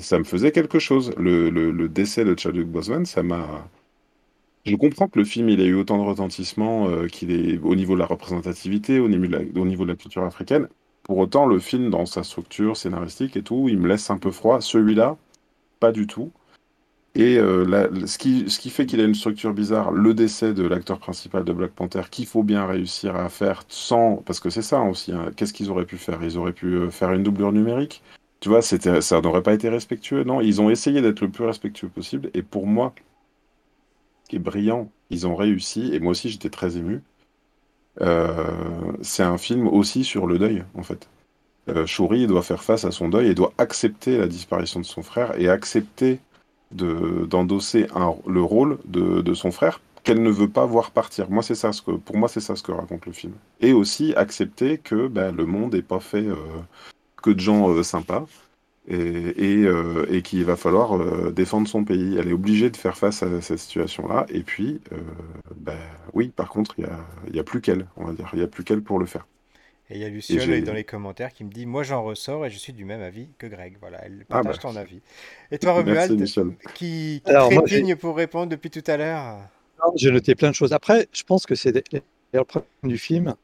[0.00, 1.12] ça me faisait quelque chose.
[1.16, 3.68] Le, le décès de Chadwick Boseman, ça m'a
[4.64, 7.74] je comprends que le film il ait eu autant de retentissement euh, qu'il est au
[7.74, 10.68] niveau de la représentativité, au niveau de la, culture africaine.
[11.02, 14.30] Pour autant, le film, dans sa structure scénaristique et tout, il me laisse un peu
[14.30, 14.60] froid.
[14.60, 15.16] Celui-là,
[15.80, 16.30] pas du tout.
[17.14, 21.44] Et euh, ce, qui, fait qu'il a une structure bizarre, le décès de l'acteur principal
[21.44, 24.16] de Black Panther, qu'il faut bien réussir à faire sans...
[24.24, 25.30] Parce que c'est ça aussi, hein.
[25.36, 26.22] qu'est-ce qu'ils auraient pu faire?
[26.22, 28.02] Ils auraient pu euh, faire une doublure numérique?
[28.40, 30.24] Tu vois, ça n'aurait pas été respectueux.
[30.24, 32.30] Non, ils ont essayé d'être le plus respectueux possible.
[32.34, 32.94] Et pour moi,
[34.36, 34.90] est brillant.
[35.10, 37.02] Ils ont réussi, et moi aussi j'étais très ému.
[38.00, 41.08] Euh, c'est un film aussi sur le deuil, en fait.
[41.68, 41.86] Euh,
[42.26, 45.48] doit faire face à son deuil et doit accepter la disparition de son frère et
[45.48, 46.18] accepter
[46.72, 47.86] d'endosser
[48.26, 51.30] le rôle de, son frère qu'elle ne veut pas voir partir.
[51.30, 53.34] Moi, c'est ça ce que, pour moi, c'est ça ce que raconte le film.
[53.60, 56.34] Et aussi accepter que ben, le monde n'est pas fait euh,
[57.22, 58.26] que de gens sympas
[58.88, 62.16] et, euh, et, qu'il va falloir euh, défendre son pays.
[62.18, 64.26] Elle est obligée de faire face à cette situation-là.
[64.28, 64.96] Et puis, euh,
[65.56, 65.78] ben,
[66.14, 66.86] oui, par contre, il
[67.32, 68.28] n'y a, a, plus qu'elle, on va dire.
[68.32, 69.26] Il n'y a plus qu'elle pour le faire.
[69.90, 72.50] Et il y a Luciole dans les commentaires qui me dit Moi j'en ressors et
[72.50, 73.76] je suis du même avis que Greg.
[73.80, 74.62] Voilà, elle ah, partage bah.
[74.62, 75.00] ton avis.
[75.50, 76.24] Et toi, Romuald,
[76.74, 79.38] qui, qui trépigne pour répondre depuis tout à l'heure
[79.96, 80.72] J'ai noté plein de choses.
[80.72, 81.84] Après, je pense que c'est
[82.32, 83.34] le problème du film,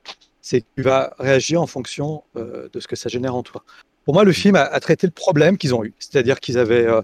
[0.40, 3.62] c'est que tu vas réagir en fonction de ce que ça génère en toi.
[4.08, 5.92] Pour moi, le film a, traité le problème qu'ils ont eu.
[5.98, 7.02] C'est-à-dire qu'ils avaient euh,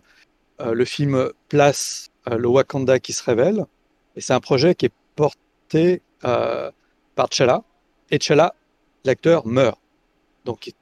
[0.63, 3.67] euh, le film place euh, le Wakanda qui se révèle.
[4.17, 7.63] Et c'est un projet qui est porté par T'Challa.
[8.11, 8.55] Et T'Challa,
[9.05, 9.79] l'acteur, meurt.
[10.47, 10.73] Donc,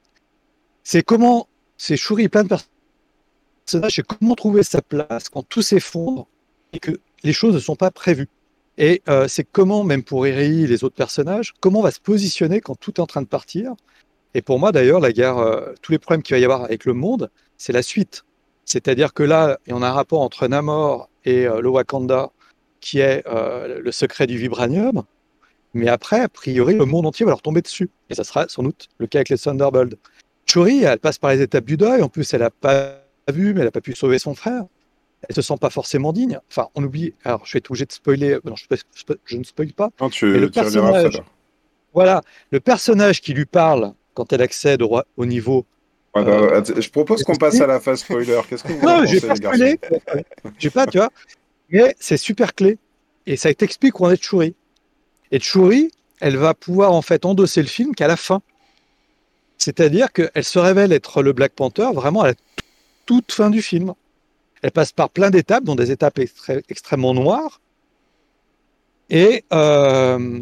[0.81, 6.25] c'est comment, c'est Shuri, plein de personnages, c'est comment trouver sa place quand tout s'effondre
[6.71, 8.29] et que les choses ne sont pas prévues.
[8.77, 12.61] Et c'est comment, même pour Eri et les autres personnages, comment on va se positionner
[12.61, 13.75] quand tout est en train de partir
[14.33, 16.85] et pour moi, d'ailleurs, la guerre, euh, tous les problèmes qu'il va y avoir avec
[16.85, 18.25] le monde, c'est la suite.
[18.65, 22.31] C'est-à-dire que là, on a un rapport entre Namor et euh, le Wakanda
[22.79, 25.03] qui est euh, le secret du vibranium.
[25.73, 27.89] Mais après, a priori, le monde entier va leur tomber dessus.
[28.09, 29.97] Et ça sera sans doute le cas avec les Thunderbolts.
[30.45, 32.01] Shuri, elle passe par les étapes du deuil.
[32.01, 32.99] En plus, elle n'a pas
[33.31, 34.65] vu, mais elle n'a pas pu sauver son frère.
[35.27, 36.39] Elle se sent pas forcément digne.
[36.49, 37.13] Enfin, on oublie.
[37.23, 38.37] Alors, je vais être obligé de spoiler.
[38.43, 38.65] Non, je,
[39.25, 39.89] je ne spoil pas.
[40.01, 41.21] Non, tu, le personnage,
[41.93, 45.65] voilà, le personnage qui lui parle quand elle accède au, au niveau.
[46.13, 48.39] Bah, euh, je propose qu'on passe à la phase spoiler.
[48.47, 49.79] Qu'est-ce que vous non, j'ai pas spoilé.
[50.59, 51.09] J'ai pas, tu vois.
[51.69, 52.77] Mais c'est super clé.
[53.25, 54.55] Et ça t'explique où on est de Shuri.
[55.31, 58.41] Et Shuri, elle va pouvoir en fait endosser le film qu'à la fin.
[59.57, 62.33] C'est-à-dire qu'elle se révèle être le Black Panther vraiment à la
[63.05, 63.93] toute fin du film.
[64.61, 66.19] Elle passe par plein d'étapes, dont des étapes
[66.69, 67.59] extrêmement noires.
[69.09, 70.41] Et euh,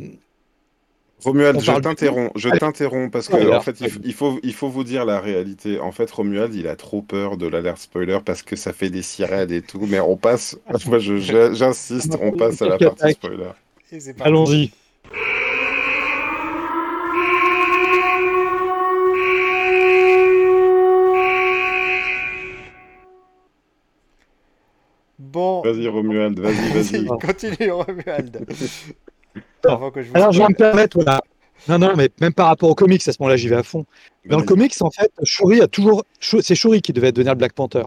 [1.24, 5.06] Romuald, je t'interromps, je t'interromps parce que en fait, il, faut, il faut vous dire
[5.06, 5.80] la réalité.
[5.80, 9.04] En fait, Romuald, il a trop peur de l'alerte spoiler parce que ça fait des
[9.04, 9.86] sirènes et tout.
[9.88, 10.58] Mais on passe,
[10.88, 13.52] moi, j'insiste, on passe à la partie spoiler.
[14.20, 14.72] Allons-y.
[25.20, 25.62] Bon.
[25.62, 27.06] Vas-y, Romuald, vas-y, vas-y.
[27.06, 28.46] Continue, Romuald.
[29.66, 31.22] Alors, je vais me permettre, voilà.
[31.68, 33.86] Non, non, mais même par rapport aux comics, à ce moment-là, j'y vais à fond.
[34.26, 36.04] Dans le comics, en fait, Shuri a toujours.
[36.20, 37.84] C'est Shuri qui devait devenir le Black Panther.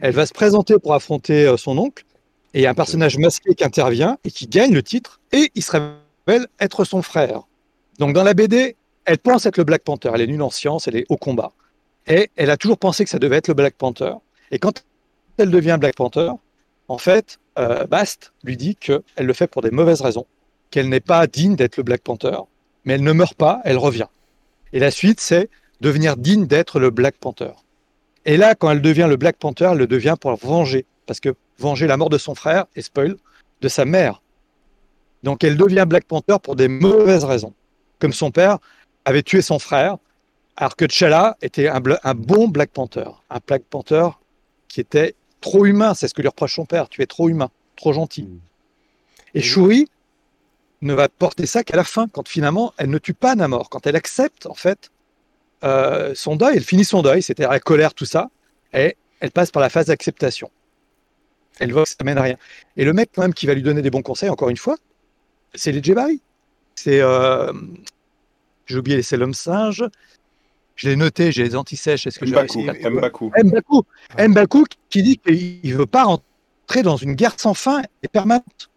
[0.00, 2.04] Elle va se présenter pour affronter euh, son oncle,
[2.52, 5.50] et il y a un personnage masqué qui intervient et qui gagne le titre, et
[5.54, 5.70] il se
[6.26, 7.42] révèle être son frère.
[8.00, 8.74] Donc, dans la BD,
[9.04, 10.10] elle pense être le Black Panther.
[10.14, 11.52] Elle est nulle en science, elle est au combat.
[12.08, 14.14] Et elle a toujours pensé que ça devait être le Black Panther.
[14.50, 14.84] Et quand
[15.38, 16.32] elle devient Black Panther,
[16.88, 20.26] en fait, euh, Bast lui dit qu'elle le fait pour des mauvaises raisons
[20.74, 22.36] qu'elle n'est pas digne d'être le Black Panther,
[22.84, 24.08] mais elle ne meurt pas, elle revient.
[24.72, 25.48] Et la suite, c'est
[25.80, 27.52] devenir digne d'être le Black Panther.
[28.24, 31.36] Et là, quand elle devient le Black Panther, elle le devient pour venger, parce que
[31.60, 33.14] venger la mort de son frère, et spoil,
[33.60, 34.20] de sa mère.
[35.22, 37.54] Donc elle devient Black Panther pour des mauvaises raisons.
[38.00, 38.58] Comme son père
[39.04, 39.98] avait tué son frère,
[40.56, 43.10] alors que T'Challa était un, un, bon Black Panther.
[43.30, 44.08] Un Black Panther
[44.66, 46.88] qui était trop humain, c'est ce que lui reproche son père.
[46.88, 48.24] Tu es trop humain, trop gentil.
[48.24, 48.40] Mm.
[49.34, 49.88] Et Shuri,
[50.84, 53.86] ne va porter ça qu'à la fin, quand finalement elle ne tue pas Namor, quand
[53.86, 54.90] elle accepte en fait
[55.64, 58.30] euh, son deuil, elle finit son deuil, c'est-à-dire la colère, tout ça,
[58.72, 60.50] et elle passe par la phase d'acceptation.
[61.58, 62.36] Elle voit que ça mène à rien.
[62.76, 64.76] Et le mec quand même qui va lui donner des bons conseils, encore une fois,
[65.54, 66.20] c'est les Jebari.
[66.74, 67.52] C'est, euh,
[68.66, 69.84] j'ai oublié, c'est l'homme singe.
[70.76, 72.06] Je l'ai noté, j'ai les antisèches.
[72.06, 73.30] Est-ce que Mbaku.
[73.44, 73.84] Mbaku.
[74.18, 78.70] Mbaku qui dit qu'il ne veut pas rentrer dans une guerre sans fin et permanente.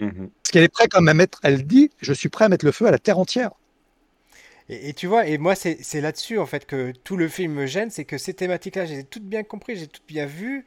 [0.00, 0.28] Mhm.
[0.54, 2.70] Qu'elle est prête quand même à mettre, elle dit, je suis prêt à mettre le
[2.70, 3.50] feu à la terre entière.
[4.68, 7.90] Et, tu vois, et moi c'est là-dessus en fait que tout le film me gêne,
[7.90, 10.64] c'est que ces thématiques-là, j'ai toutes bien compris, j'ai toutes bien vues,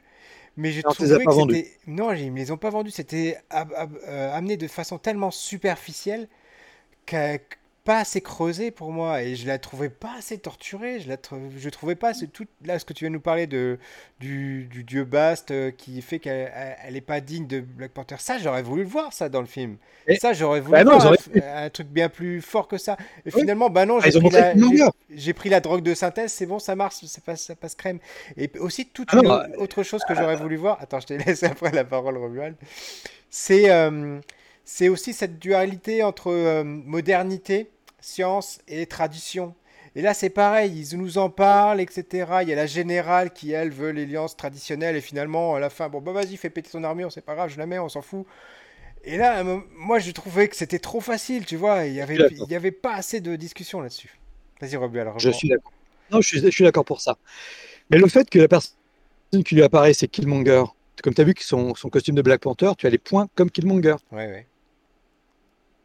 [0.58, 1.72] mais j'ai trouvé que c'était...
[1.86, 6.28] Non, ils me les ont pas vendues, c'était euh, amené de façon tellement superficielle
[7.06, 7.38] que
[7.88, 11.00] pas assez creusée pour moi et je la trouvais pas assez torturée.
[11.00, 11.16] Je la
[11.56, 13.78] je trouvais pas ce, tout là ce que tu viens de nous parler de
[14.20, 16.52] du, du dieu Bast euh, qui fait qu'elle
[16.84, 18.16] elle est pas digne de Black Panther.
[18.18, 19.78] Ça j'aurais voulu le voir ça dans le film.
[20.06, 22.98] Et ça j'aurais voulu bah voir un, truc bien plus fort que ça.
[23.24, 26.58] Et finalement bah non, ah, j'ai pris, la, pris, la drogue de synthèse, c'est bon,
[26.58, 28.00] ça marche, ça passe, ça passe crème.
[28.36, 30.76] Et aussi toute ah bah, autre chose que j'aurais voulu voir.
[30.82, 32.56] Attends, je te laisse après la parole Romuald.
[33.30, 34.20] C'est euh,
[34.70, 37.70] c'est aussi cette dualité entre euh, modernité,
[38.00, 39.54] science et tradition.
[39.94, 42.04] Et là, c'est pareil, ils nous en parlent, etc.
[42.42, 45.88] Il y a la générale qui, elle, veut l'alliance traditionnelle, et finalement, à la fin,
[45.88, 48.02] bon, bah vas-y, fais péter ton armure, c'est pas grave, je la mets, on s'en
[48.02, 48.26] fout.
[49.04, 49.42] Et là,
[49.76, 52.70] moi, je trouvais que c'était trop facile, tu vois, il n'y avait, il y avait
[52.70, 54.18] pas assez de discussion là-dessus.
[54.60, 55.18] Vas-y, Robu, alors.
[55.18, 55.72] Je suis d'accord.
[56.10, 57.16] Non, je suis, je suis d'accord pour ça.
[57.90, 58.74] Mais le fait que la personne
[59.44, 60.64] qui lui apparaît, c'est Killmonger,
[61.02, 63.28] comme tu as vu que son, son, costume de Black Panther, tu as les points
[63.34, 63.96] comme Killmonger.
[64.12, 64.46] Ouais, ouais.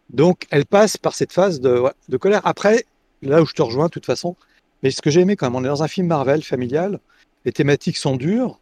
[0.10, 2.42] Donc, elle passe par cette phase de, colère.
[2.46, 2.86] Après,
[3.22, 4.36] là où je te rejoins, de toute façon,
[4.82, 7.00] mais ce que j'ai aimé quand même, on est dans un film Marvel familial,
[7.46, 8.60] les thématiques sont dures,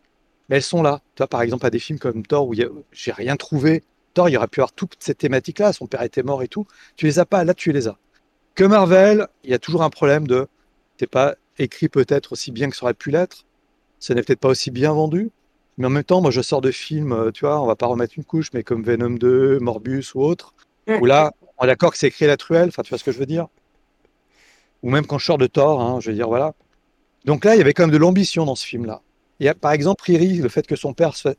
[0.49, 1.01] mais elles sont là.
[1.15, 3.83] Tu vois, par exemple, à des films comme Thor où j'ai rien trouvé.
[4.13, 6.67] Thor, il aurait pu avoir toutes ces thématiques-là, son père était mort et tout.
[6.95, 7.97] Tu les as pas, là, tu les as.
[8.55, 10.47] Que Marvel, il y a toujours un problème de.
[10.99, 13.45] C'est pas écrit peut-être aussi bien que ça aurait pu l'être.
[13.99, 15.31] Ce n'est peut-être pas aussi bien vendu.
[15.77, 17.87] Mais en même temps, moi, je sors de films, euh, tu vois, on va pas
[17.87, 20.53] remettre une couche, mais comme Venom 2, Morbius ou autre,
[20.87, 23.11] où là, on est d'accord que c'est écrit la truelle, enfin, tu vois ce que
[23.11, 23.47] je veux dire?
[24.83, 26.53] Ou même quand je sors de Thor, hein, je veux dire, voilà.
[27.25, 29.01] Donc là, il y avait quand même de l'ambition dans ce film-là.
[29.39, 31.37] Il y a, par exemple, Riri, le fait que son père soit.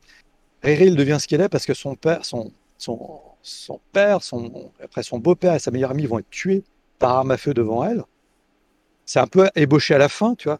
[0.61, 4.71] Riri, il devient ce qu'il est parce que son père, son, son, son père, son,
[4.81, 6.63] après son beau-père et sa meilleure amie vont être tués
[6.99, 8.03] par arme à feu devant elle.
[9.05, 10.59] C'est un peu ébauché à la fin, tu vois.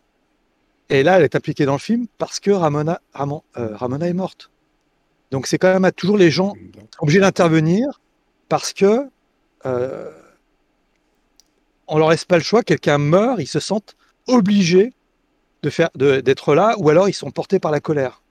[0.90, 4.52] Et là, elle est impliquée dans le film parce que Ramona, euh, Ramona est morte.
[5.32, 6.54] Donc c'est quand même à toujours les gens
[7.00, 8.02] obligés d'intervenir
[8.50, 9.10] parce que
[9.66, 10.12] euh,
[11.88, 13.96] on leur laisse pas le choix, quelqu'un meurt, ils se sentent
[14.28, 14.94] obligés
[15.64, 18.22] de faire, d'être là, ou alors ils sont portés par la colère.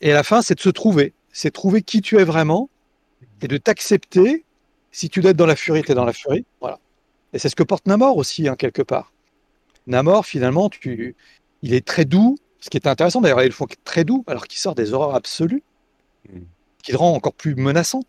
[0.00, 2.70] Et à la fin, c'est de se trouver, c'est trouver qui tu es vraiment
[3.42, 4.44] et de t'accepter.
[4.92, 6.44] Si tu dois être dans la furie, tu es dans la furie.
[6.60, 6.78] Voilà.
[7.32, 9.12] Et c'est ce que porte Namor aussi, hein, quelque part.
[9.86, 11.14] Namor, finalement, tu,
[11.62, 12.36] il est très doux.
[12.60, 15.14] Ce qui est intéressant, d'ailleurs, ils le font très doux, alors qu'il sort des horreurs
[15.14, 15.62] absolues,
[16.28, 16.40] mm.
[16.82, 18.02] qui le rend encore plus menaçant.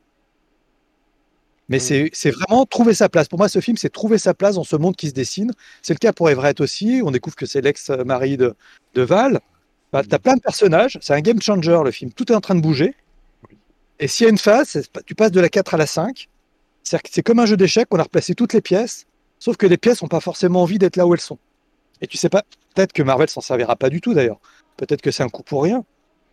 [1.72, 2.10] Mais mm.
[2.12, 3.30] c'est vraiment trouver sa place.
[3.30, 5.54] Pour moi, ce film, c'est trouver sa place dans ce monde qui se dessine.
[5.82, 7.02] C'est le cas pour Everett aussi.
[7.04, 8.54] On découvre que c'est l'ex-mari de,
[8.94, 9.40] de, Val.
[9.94, 11.00] Bah, tu as plein de personnages.
[11.02, 12.12] C'est un game changer, le film.
[12.12, 12.94] Tout est en train de bouger.
[14.00, 16.28] Et s'il y a une phase, tu passes de la 4 à la 5.
[16.84, 17.88] C'est comme un jeu d'échecs.
[17.92, 19.06] On a replacé toutes les pièces.
[19.40, 21.40] Sauf que les pièces n'ont pas forcément envie d'être là où elles sont.
[22.02, 22.44] Et tu sais pas,
[22.76, 24.40] peut-être que Marvel s'en servira pas du tout d'ailleurs.
[24.76, 25.86] Peut-être que c'est un coup pour rien.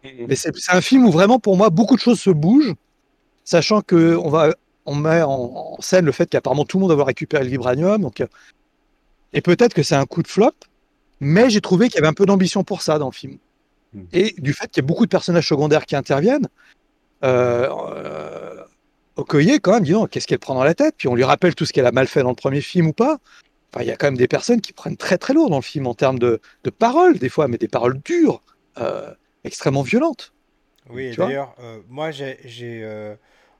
[0.02, 0.08] Mm.
[0.28, 2.74] Mais c'est un film où vraiment, pour moi, beaucoup de choses se bougent,
[3.44, 4.54] sachant qu'on va
[4.88, 8.00] on met en, scène le fait qu'apparemment tout le monde va récupéré le vibranium.
[8.00, 8.26] Donc, euh,
[9.34, 10.52] et peut-être que c'est un coup de flop,
[11.20, 13.36] mais j'ai trouvé qu'il y avait un peu d'ambition pour ça dans le film.
[13.92, 14.04] Hmm.
[14.12, 16.48] Et du fait qu'il y a beaucoup de personnages secondaires qui interviennent,
[17.22, 18.64] euh, euh
[19.16, 20.94] Okoye, quand même, dis qu'est-ce qu'elle prend dans la tête?
[20.96, 22.92] Puis on lui rappelle tout ce qu'elle a mal fait dans le premier film ou
[22.92, 23.18] pas.
[23.72, 25.62] Enfin, il y a quand même des personnes qui prennent très très lourd dans le
[25.62, 26.40] film en termes de,
[26.78, 28.42] paroles, des fois, mais des paroles dures,
[28.78, 29.12] euh,
[29.42, 30.32] extrêmement violentes.
[30.88, 31.56] Oui, d'ailleurs,
[31.88, 32.38] moi j'ai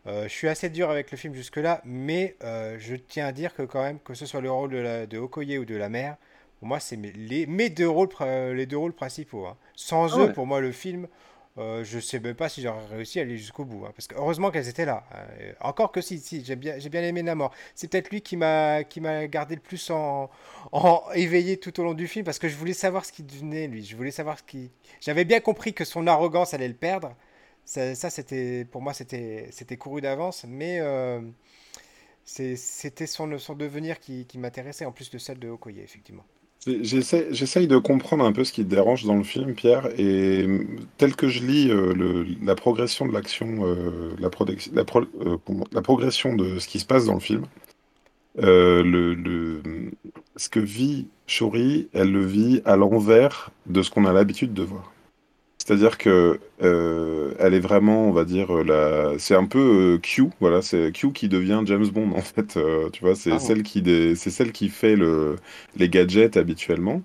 [0.07, 3.55] euh, je suis assez dur avec le film jusque-là, mais euh, je tiens à dire
[3.55, 5.89] que quand même, que ce soit le rôle de, la, de Okoye ou de la
[5.89, 6.17] mère,
[6.59, 9.47] pour moi, c'est mes, mes deux rôles, les deux rôles principaux.
[9.47, 9.57] Hein.
[9.77, 11.07] Sans ah eux, pour moi, le film,
[11.59, 13.85] euh, je sais même pas si j'aurais réussi à aller jusqu'au bout.
[13.85, 15.05] Hein, parce que heureusement qu'elles étaient là.
[15.13, 15.55] Hein.
[15.61, 17.53] Encore que si, si j'ai bien, j'ai bien aimé Namor.
[17.75, 20.31] C'est peut-être lui qui m'a, qui m'a gardé le plus en,
[20.71, 23.67] en, éveillé tout au long du film parce que je voulais savoir ce qu'il devenait
[23.67, 23.85] lui.
[23.85, 24.71] Je voulais savoir ce qui.
[25.01, 27.15] J'avais bien compris que son arrogance allait le perdre.
[27.69, 31.21] Ça, c'était pour moi, c'était couru d'avance, mais euh,
[32.25, 36.25] c'était son, devenir qui, m'intéressait, en plus de celle de Okoye, effectivement.
[36.67, 40.47] J'essaye de comprendre un peu ce qui te dérange dans le film, Pierre, et
[40.97, 44.31] tel que je lis euh, la progression de l'action, euh, la,
[45.83, 47.45] progression de ce qui se passe dans le film,
[48.39, 54.63] ce que vit Shori, elle le vit à l'envers de ce qu'on a l'habitude de
[54.63, 54.91] voir.
[55.69, 59.19] C'est-à-dire que euh, elle est vraiment, on va dire, euh, la...
[59.19, 62.59] c'est un peu euh, Q, voilà, c'est Q qui devient James Bond en fait.
[62.91, 63.83] tu vois, c'est ah celle qui,
[64.17, 65.37] c'est celle qui fait le...
[65.77, 67.03] les gadgets habituellement.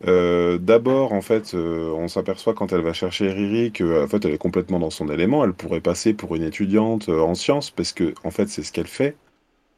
[0.00, 4.38] D'abord, en fait, on s'aperçoit quand elle va chercher Riri que, en fait, elle est
[4.38, 5.44] complètement dans son élément.
[5.44, 8.86] Elle pourrait passer pour une étudiante en sciences parce que, en fait, c'est ce qu'elle
[8.86, 9.16] fait.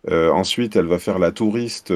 [0.09, 1.93] ensuite, elle va faire la touriste.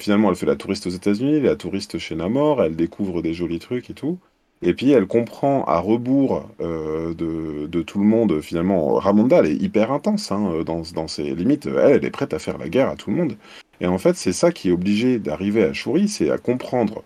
[0.00, 2.60] finalement, elle fait la touriste aux États-Unis, la touriste chez Namor.
[2.60, 4.18] Elle découvre des jolis trucs et tout.
[4.62, 9.56] Et puis elle comprend à rebours euh, de, tout le monde, finalement, Ramonda, elle est
[9.56, 12.90] hyper intense hein, dans, dans, ses limites, elle, elle est prête à faire la guerre
[12.90, 13.36] à tout le monde.
[13.80, 17.02] Et en fait, c'est ça qui est obligé d'arriver à Shuri, c'est à comprendre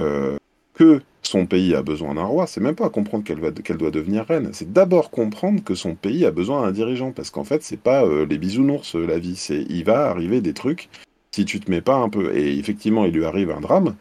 [0.00, 0.36] euh,
[0.74, 4.26] que son pays a besoin d'un roi, c'est même pas à comprendre qu'elle doit devenir
[4.26, 7.80] reine, c'est d'abord comprendre que son pays a besoin d'un dirigeant, parce qu'en fait, c'est
[7.80, 10.88] pas euh, les bisounours la vie, c'est il va arriver des trucs
[11.32, 12.34] si tu te mets pas un peu.
[12.36, 13.94] Et effectivement, il lui arrive un drame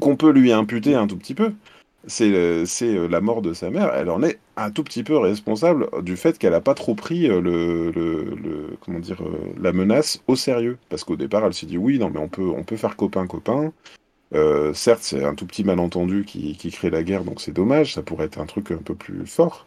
[0.00, 1.52] qu'on peut lui imputer un tout petit peu.
[2.06, 3.92] C'est euh, la mort de sa mère.
[3.94, 7.28] Elle en est un tout petit peu responsable du fait qu'elle n'a pas trop pris
[7.28, 10.78] euh, le, le, comment dire euh, la menace au sérieux.
[10.88, 13.26] Parce qu'au départ, elle s'est dit oui, non, mais on peut, on peut faire copain
[13.26, 13.72] copain.
[14.74, 17.94] certes, c'est un tout petit malentendu qui, qui crée la guerre, donc c'est dommage.
[17.94, 19.66] Ça pourrait être un truc un peu plus fort.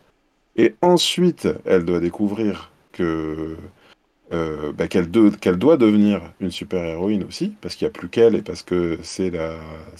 [0.56, 3.58] Et ensuite, elle doit découvrir que
[4.32, 8.42] euh, bah, qu'elle doit devenir une super-héroïne aussi, parce qu'il n'y a plus qu'elle et
[8.42, 9.58] parce que c'est la,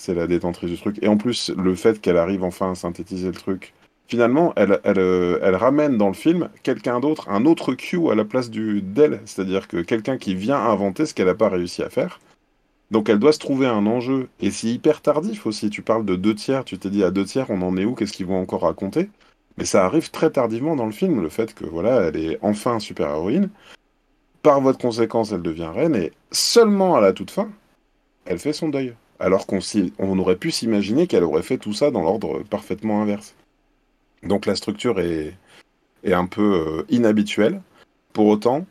[0.08, 0.98] la détentrice du truc.
[1.02, 3.74] Et en plus, le fait qu'elle arrive enfin à synthétiser le truc,
[4.08, 8.50] finalement, euh, elle ramène dans le film quelqu'un d'autre, un autre Q à la place
[8.50, 12.20] du d'elle, c'est-à-dire que quelqu'un qui vient inventer ce qu'elle n'a pas réussi à faire.
[12.92, 15.70] Donc elle doit se trouver un enjeu, et c'est hyper tardif aussi.
[15.72, 17.96] Tu parles de deux tiers, tu t'es dit à deux tiers, on en est où?
[17.96, 19.10] Qu'est-ce qu'ils vont encore raconter?
[19.58, 22.80] Mais ça arrive très tardivement dans le film, le fait que voilà, elle est enfin
[22.80, 23.50] super-héroïne
[24.44, 27.50] par votre conséquence, elle devient reine, et seulement à la toute fin,
[28.26, 28.94] elle fait son deuil.
[29.20, 29.60] Alors qu'on
[30.00, 33.36] on aurait pu s'imaginer qu'elle aurait fait tout ça dans l'ordre parfaitement inverse.
[34.22, 35.34] Donc la structure est,
[36.04, 37.62] est un peu euh, inhabituelle.
[38.12, 38.66] Pour autant,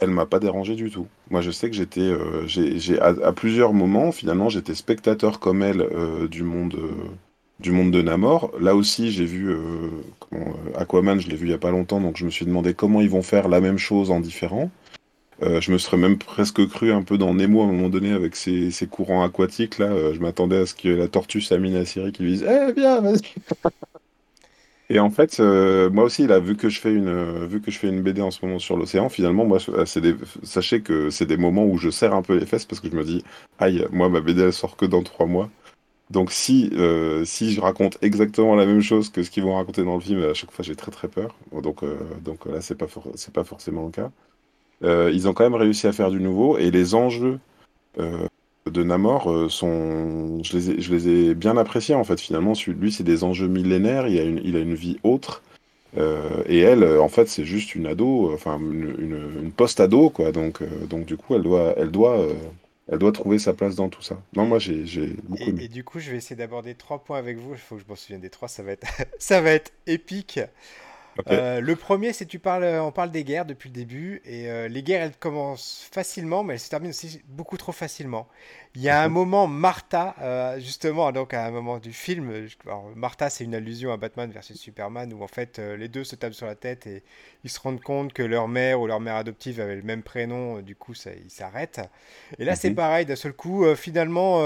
[0.00, 1.06] elle m'a pas dérangé du tout.
[1.30, 5.80] Moi, je sais que j'étais, euh, j'ai, à, plusieurs moments, finalement, j'étais spectateur comme elle
[5.80, 6.78] euh, du monde,
[7.60, 8.52] du monde de Namor.
[8.60, 9.54] Là aussi, j'ai vu
[10.76, 13.00] Aquaman, je l'ai vu il y a pas longtemps, donc je me suis demandé comment
[13.00, 14.70] ils vont faire la même chose en différent.
[15.42, 18.12] Euh, je me serais même presque cru un peu dans Nemo à un moment donné
[18.12, 19.86] avec ses, courants aquatiques là.
[19.86, 23.00] Euh, je m'attendais à ce que la tortue Samina Siri qui lui dise Eh bien,
[23.00, 23.22] vas-y
[24.90, 27.88] Et en fait, euh, moi aussi, vu que je fais une, vu que je fais
[27.88, 29.48] une BD en ce moment sur l'océan, finalement,
[29.86, 30.02] c'est
[30.42, 32.96] sachez que c'est des moments où je serre un peu les fesses parce que je
[32.96, 33.24] me dis,
[33.58, 35.48] aïe, moi, ma BD elle sort que dans trois mois.
[36.10, 36.70] Donc si,
[37.24, 40.22] si je raconte exactement la même chose que ce qu'ils vont raconter dans le film,
[40.22, 41.36] à chaque fois j'ai très très peur.
[41.52, 41.84] Donc,
[42.24, 42.86] donc là, c'est pas,
[43.32, 44.10] pas forcément le cas.
[44.82, 47.38] Euh, ils ont quand même réussi à faire du nouveau et les enjeux
[47.98, 48.26] euh,
[48.66, 52.20] de Namor euh, sont, je les, ai, je les ai bien appréciés en fait.
[52.20, 54.08] Finalement, lui, c'est des enjeux millénaires.
[54.08, 55.42] Il a une, il a une vie autre.
[55.96, 58.94] et elle, en fait, c'est juste une ado, enfin une,
[59.42, 60.32] une, post-ado, quoi.
[60.32, 62.26] Donc, donc du coup, elle doit, elle doit,
[62.90, 64.20] elle doit trouver sa place dans tout ça.
[64.34, 67.38] Non, moi, j'ai beaucoup et, Et du coup, je vais essayer d'aborder trois points avec
[67.38, 67.52] vous.
[67.52, 68.48] Il faut que je m'en souvienne des trois.
[68.48, 68.86] Ça va être,
[69.18, 70.40] ça va être épique.
[71.28, 74.50] Euh, le premier, c'est tu parles, euh, on parle des guerres depuis le début et
[74.50, 78.28] euh, les guerres elles commencent facilement, mais elles se terminent aussi beaucoup trop facilement.
[78.76, 79.14] Il y a un mhm.
[79.14, 80.14] moment, Martha,
[80.58, 82.46] justement, donc à un moment du film,
[82.94, 86.34] Martha, c'est une allusion à Batman versus Superman où en fait les deux se tapent
[86.34, 87.02] sur la tête et
[87.42, 90.60] ils se rendent compte que leur mère ou leur mère adoptive avait le même prénom,
[90.60, 91.80] du coup ça, ils s'arrêtent.
[92.38, 92.76] Et là, c'est mhm.
[92.76, 94.40] pareil, d'un seul coup, finalement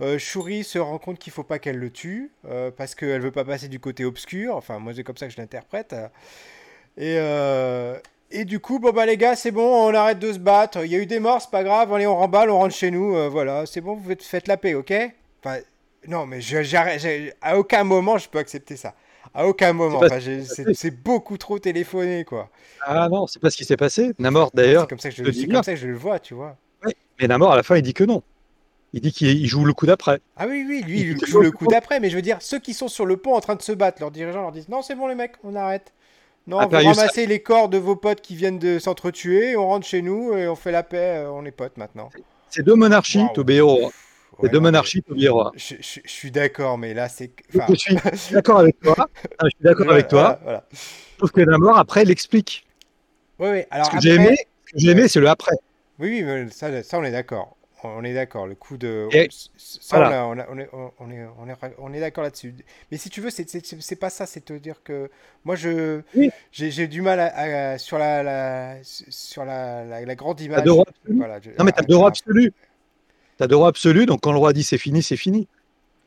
[0.00, 3.30] euh, Shuri se rend compte qu'il faut pas qu'elle le tue euh, parce qu'elle veut
[3.30, 4.56] pas passer du côté obscur.
[4.56, 5.94] Enfin, moi c'est comme ça que je l'interprète.
[6.98, 7.98] Et, euh,
[8.30, 10.84] et du coup, bon bah les gars, c'est bon, on arrête de se battre.
[10.84, 11.92] Il y a eu des morts, c'est pas grave.
[11.92, 13.30] Allez, on remballe, on rentre chez nous.
[13.30, 14.92] voilà, c'est bon, vous faites la paix, ok?
[15.42, 15.58] Enfin,
[16.08, 16.40] Non, mais
[17.40, 18.94] à aucun moment je peux accepter ça.
[19.34, 20.00] À aucun moment.
[20.74, 22.50] c'est beaucoup trop téléphoné, quoi.
[22.82, 24.12] Ah non, c'est pas ce qui s'est passé.
[24.18, 24.82] Namor, d'ailleurs.
[24.82, 26.56] C'est comme, ça que je, comme ça que je le vois, tu vois.
[27.20, 28.22] Mais Namor, à la fin, il dit que non.
[28.96, 30.20] Il dit qu'il joue le coup d'après.
[30.38, 32.72] Ah oui, oui, lui, il, joue le coup d'après, mais je veux dire, ceux qui
[32.72, 34.94] sont sur le pont en train de se battre, leurs dirigeants leur disent Non, c'est
[34.94, 35.92] bon, les mecs, on arrête.
[36.46, 39.86] Non, ah, vous ramassez les corps de vos potes qui viennent de s'entretuer, on rentre
[39.86, 42.08] chez nous et on fait la paix, euh, on est potes maintenant.
[42.48, 43.28] C'est deux monarchies, wow.
[43.34, 43.92] Tobéo.
[44.40, 45.50] C'est deux monarchies, Tobéo.
[45.56, 45.74] Je,
[46.06, 47.32] suis d'accord, mais là, c'est.
[47.68, 48.96] Je suis d'accord avec toi.
[49.42, 50.38] je suis d'accord avec toi.
[50.42, 50.64] Voilà,
[51.20, 52.66] Sauf que la mort, après, elle explique.
[53.40, 53.62] Oui, oui.
[53.70, 54.14] Alors, Ce que j'ai
[54.90, 55.56] aimé, c'est le après.
[55.98, 57.56] Oui, oui, ça, ça on est d'accord
[57.96, 58.46] on est d'accord.
[58.46, 59.08] Le coup de.
[61.78, 62.54] on, est, d'accord là-dessus.
[62.90, 64.26] Mais si tu veux, c'est pas ça.
[64.26, 65.10] C'est te dire que
[65.44, 66.00] moi, je
[66.52, 70.64] j'ai du mal à, sur la, sur la, la, grande image.
[70.64, 70.84] non,
[71.64, 72.52] mais t'as deux rois absolus.
[73.38, 74.06] T'as deux rois absolus.
[74.06, 75.46] Donc quand le roi dit c'est fini, c'est fini.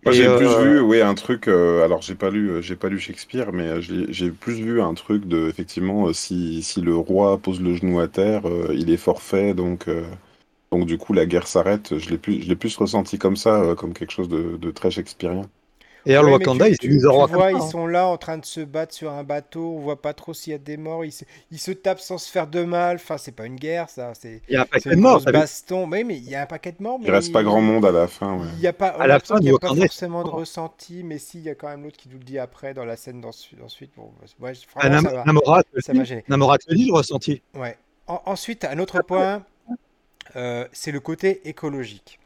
[0.05, 1.47] j'ai plus euh, vu, oui, un truc.
[1.47, 5.27] Euh, alors, j'ai pas lu, j'ai pas lu Shakespeare, mais j'ai plus vu un truc
[5.27, 9.53] de, effectivement, si, si le roi pose le genou à terre, euh, il est forfait,
[9.53, 9.87] donc
[10.71, 11.97] donc du coup, la guerre s'arrête.
[11.97, 14.91] Je l'ai plus, je l'ai plus ressenti comme ça, euh, comme quelque chose de, très
[14.91, 15.43] shakespearien.
[16.05, 17.69] Et alors, le Wakanda, ils tu, vois, ils hein.
[17.69, 19.75] sont là en train de se battre sur un bateau.
[19.75, 21.03] On voit pas trop s'il y a des morts.
[21.03, 22.95] Ils se, ils se tapent sans se faire de mal.
[22.95, 24.13] Enfin, c'est pas une guerre, ça.
[24.23, 25.21] Il y a un paquet de morts.
[25.21, 25.87] Baston.
[25.87, 26.99] Mais, mais il y a un paquet de morts.
[27.03, 28.39] il reste pas grand monde à la fin.
[28.55, 28.87] Il y a pas.
[28.87, 31.03] À la fin, il n'y a pas forcément de ressenti.
[31.03, 32.95] Mais si, il y a quand même l'autre qui nous le dit après dans la
[32.95, 33.91] scène ensuite.
[33.97, 34.89] Bon, ouais, ça
[35.25, 36.23] Namora, ça m'a gêné.
[36.29, 37.41] Namora le ressenti.
[37.53, 37.77] Ouais.
[38.07, 39.43] ensuite, un autre point,
[40.35, 42.19] euh, c'est le côté écologique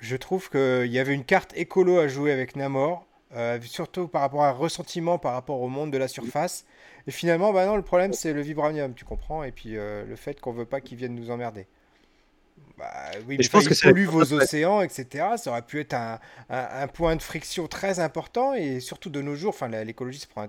[0.00, 4.22] je trouve qu'il y avait une carte écolo à jouer avec Namor, euh, surtout par
[4.22, 6.64] rapport à un ressentiment par rapport au monde de la surface.
[7.06, 10.16] Et finalement, bah non, le problème c'est le vibranium, tu comprends, et puis euh, le
[10.16, 11.66] fait qu'on veut pas qu'ils viennent nous emmerder.
[12.76, 12.86] Bah,
[13.26, 15.26] oui, mais je pense que pollue vos océans, etc.
[15.36, 19.50] Ça aurait pu être un, point de friction très important, et surtout de nos jours,
[19.50, 20.46] enfin, l'écologie prend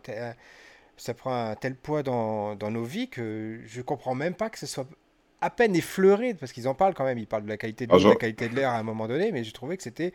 [0.97, 4.59] ça prend un tel poids dans, dans, nos vies que je comprends même pas que
[4.59, 4.85] ce soit
[5.41, 7.93] à peine effleuré, parce qu'ils en parlent quand même, ils parlent de la qualité de,
[7.93, 10.13] ah, la qualité de l'air à un moment donné, mais j'ai trouvé que c'était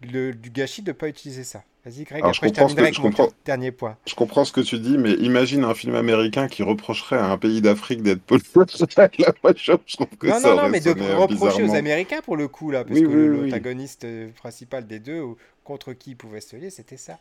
[0.00, 1.64] du gâchis de ne pas utiliser ça.
[1.84, 3.96] Vas-y Greg, après je, je comprends dernier point.
[4.06, 7.38] Je comprends ce que tu dis, mais imagine un film américain qui reprocherait à un
[7.38, 8.42] pays d'Afrique d'être pollué.
[8.56, 14.04] non, non, non, mais de reprocher aux Américains pour le coup, là, parce que l'antagoniste
[14.04, 15.22] euh, principal des deux,
[15.64, 17.18] contre qui ils pouvaient se lier, c'était ça.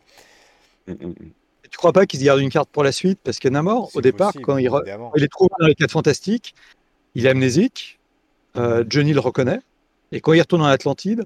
[0.88, 1.32] Mm, mm, mm.
[1.70, 3.20] Tu crois pas qu'ils gardent une carte pour la suite?
[3.24, 4.70] Parce que Namor, au départ, quand il,
[5.16, 6.53] il est trouvé dans les 4 fantastiques,
[7.16, 7.99] il est amnésique,
[8.57, 9.61] euh, Johnny le reconnaît,
[10.11, 11.26] et quand il retourne en Atlantide,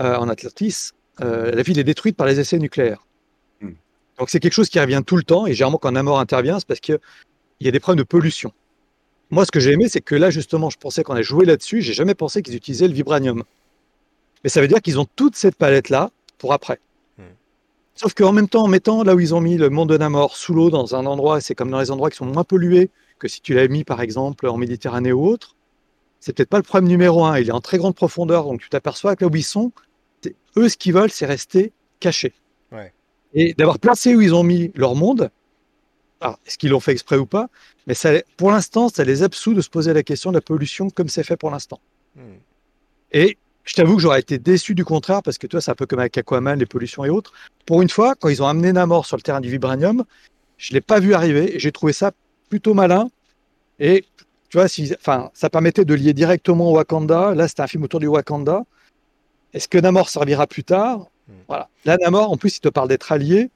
[0.00, 3.06] euh, en Atlantis, euh, la ville est détruite par les essais nucléaires.
[3.60, 3.72] Hmm.
[4.18, 6.66] Donc c'est quelque chose qui revient tout le temps, et généralement quand Namor intervient, c'est
[6.66, 6.98] parce qu'il
[7.60, 8.52] y a des problèmes de pollution.
[9.30, 11.80] Moi, ce que j'ai aimé, c'est que là, justement, je pensais qu'on a joué là-dessus,
[11.80, 13.44] j'ai jamais pensé qu'ils utilisaient le vibranium.
[14.44, 16.80] Mais ça veut dire qu'ils ont toute cette palette-là pour après.
[17.18, 17.34] Hmm.
[17.94, 20.36] Sauf qu'en même temps, en mettant là où ils ont mis le monde de Namor
[20.36, 22.90] sous l'eau dans un endroit, c'est comme dans les endroits qui sont moins pollués,
[23.22, 25.54] que si tu l'avais mis par exemple en Méditerranée ou autre,
[26.18, 27.38] c'est peut-être pas le problème numéro un.
[27.38, 29.70] Il est en très grande profondeur, donc tu t'aperçois que là où ils sont,
[30.56, 32.34] eux, ce qu'ils veulent, c'est rester cachés.
[33.34, 35.30] Et d'avoir placé où ils ont mis leur monde,
[36.44, 37.48] est-ce qu'ils l'ont fait exprès ou pas
[37.86, 40.90] Mais ça, pour l'instant, ça les absout de se poser la question de la pollution
[40.90, 41.80] comme c'est fait pour l'instant.
[42.14, 42.36] Hmm.
[43.12, 45.86] Et je t'avoue que j'aurais été déçu du contraire parce que toi, c'est un peu
[45.86, 47.32] comme avec Aquaman, les pollutions et autres.
[47.64, 50.04] Pour une fois, quand ils ont amené Namor sur le terrain du vibranium,
[50.58, 52.12] je ne l'ai pas vu arriver et j'ai trouvé ça
[52.52, 53.08] plutôt malin.
[53.78, 54.04] Et
[54.50, 57.34] tu vois, si, enfin, ça permettait de lier directement au Wakanda.
[57.34, 58.64] Là, c'était un film autour du Wakanda.
[59.54, 61.06] Est-ce que Namor servira plus tard?
[61.28, 61.32] Hmm.
[61.48, 61.70] Voilà.
[61.86, 63.48] Là, Namor, en plus, il te parle d'être allié,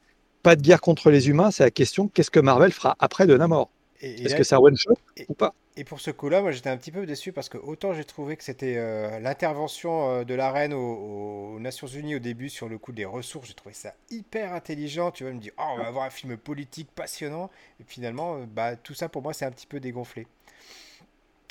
[0.42, 1.51] pas de guerre contre les humains.
[1.51, 3.68] C'est la question qu'est-ce que Marvel fera après de Namor?
[4.01, 4.97] Est-ce que c'est un one shot
[5.28, 5.53] ou pas?
[5.78, 8.38] Et pour ce coup-là, moi j'étais un petit peu déçu parce que autant j'ai trouvé
[8.38, 12.78] que c'était euh, l'intervention euh, de la reine aux, Nations Unies au début sur le
[12.78, 15.10] coup des ressources, j'ai trouvé ça hyper intelligent.
[15.10, 17.50] Tu vas me dire, oh, on va avoir un film politique passionnant.
[17.80, 20.26] Et finalement, euh, bah, tout ça pour moi c'est un petit peu dégonflé.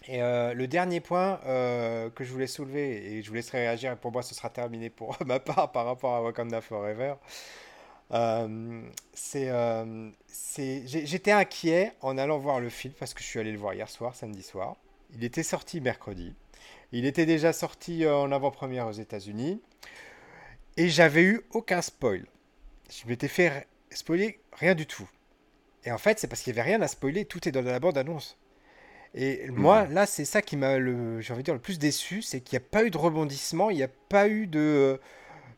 [0.08, 4.12] Et le dernier point que je voulais soulever, et je vous laisserai réagir, et pour
[4.12, 7.16] moi ce sera terminé pour ma part par rapport à Wakanda Forever.
[8.12, 8.82] Euh,
[9.36, 13.58] euh, c'est, j'étais inquiet en allant voir le film parce que je suis allé le
[13.58, 14.76] voir hier soir, samedi soir.
[15.14, 16.34] Il était sorti mercredi.
[16.92, 19.62] Il était déjà sorti euh, en avant-première aux États-Unis.
[20.78, 22.26] Et j'avais eu aucun spoil.
[22.90, 25.10] Je m'étais fait spoiler rien du tout.
[25.84, 27.26] Et en fait, c'est parce qu'il n'y avait rien à spoiler.
[27.26, 28.38] Tout est dans la bande-annonce.
[29.14, 30.78] Et moi, là, c'est ça qui m'a,
[31.22, 32.22] j'ai envie de dire, le plus déçu.
[32.22, 33.70] C'est qu'il n'y a pas eu de rebondissement.
[33.70, 35.00] Il n'y a pas eu de.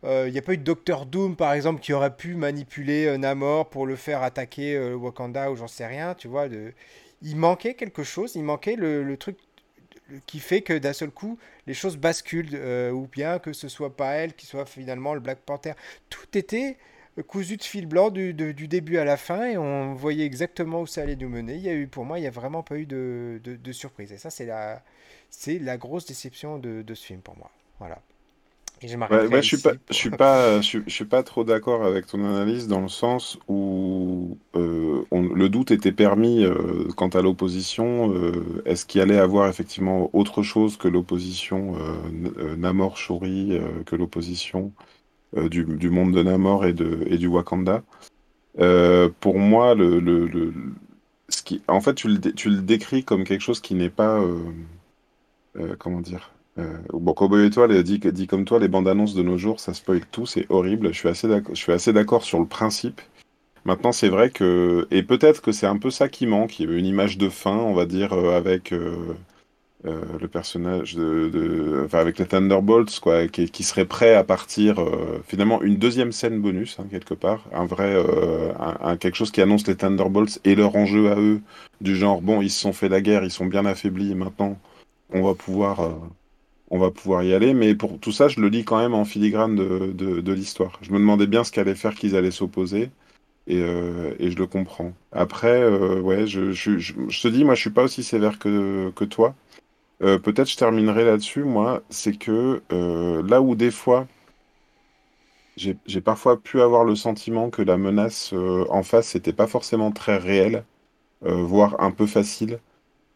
[0.07, 3.07] Il euh, n'y a pas eu de Docteur Doom, par exemple, qui aurait pu manipuler
[3.07, 6.47] euh, Namor pour le faire attaquer euh, Wakanda ou j'en sais rien, tu vois.
[7.21, 9.37] Il manquait quelque chose, il manquait le, truc
[10.25, 12.55] qui fait que d'un seul coup, les choses basculent,
[12.93, 15.73] ou bien que ce soit pas elle qui soit finalement le Black Panther.
[16.09, 16.77] Tout était
[17.27, 21.01] cousu de fil blanc du, début à la fin et on voyait exactement où ça
[21.01, 21.55] allait nous mener.
[21.55, 24.13] Il y a eu, pour moi, il n'y a vraiment pas eu de, surprise.
[24.13, 24.81] Et ça, c'est la,
[25.47, 27.51] la grosse déception de, de ce film pour moi.
[27.79, 28.01] Voilà
[28.81, 28.87] je
[29.41, 32.87] suis pas, je suis pas, je, suis pas trop d'accord avec ton analyse dans le
[32.87, 38.13] sens où euh, le doute était permis euh, quant à l'opposition.
[38.13, 41.75] Euh, est-ce qu'il allait avoir effectivement autre chose que l'opposition
[42.57, 44.71] Namor Shuri, que l'opposition
[45.35, 47.83] du, du, monde de Namor et de et du Wakanda?
[49.19, 50.53] Pour moi, le, le,
[51.29, 54.23] ce qui, en fait, tu le, tu le décris comme quelque chose qui n'est pas,
[55.79, 59.59] comment dire euh, bon, Cowboy Étoile dit, comme toi, les bandes annonces de nos jours,
[59.59, 60.93] ça spoil tout, c'est horrible.
[60.93, 60.97] Je
[61.53, 63.01] suis assez d'accord, sur le principe.
[63.65, 66.59] Maintenant, c'est vrai que et peut-être que c'est un peu ça qui manque.
[66.59, 69.15] Une image de fin, on va dire, euh, avec euh,
[69.83, 74.83] le personnage de, enfin, avec les Thunderbolts, quoi, qui, serait prêt à partir.
[75.25, 77.95] finalement, une deuxième scène bonus, hein, quelque part, un vrai,
[78.99, 81.41] quelque chose qui annonce les Thunderbolts et leur enjeu à eux,
[81.81, 84.57] du genre bon, ils se sont fait la guerre, ils sont bien affaiblis, maintenant,
[85.13, 85.89] on va pouvoir
[86.69, 87.53] on va pouvoir y aller.
[87.53, 90.79] Mais pour tout ça, je le lis quand même en filigrane de, l'histoire.
[90.81, 92.91] Je me demandais bien ce qu'allait faire qu'ils allaient s'opposer.
[93.47, 94.93] Et, euh, je le comprends.
[95.11, 99.35] Après, euh, ouais, je, te dis, moi, je suis pas aussi sévère que, que toi.
[100.03, 101.83] Euh, peut-être je terminerai là-dessus, moi.
[101.89, 104.07] C'est que là où des fois,
[105.55, 108.33] j'ai parfois pu avoir le sentiment que la menace
[108.69, 110.63] en face n'était pas forcément très réelle,
[111.21, 112.59] voire un peu facile.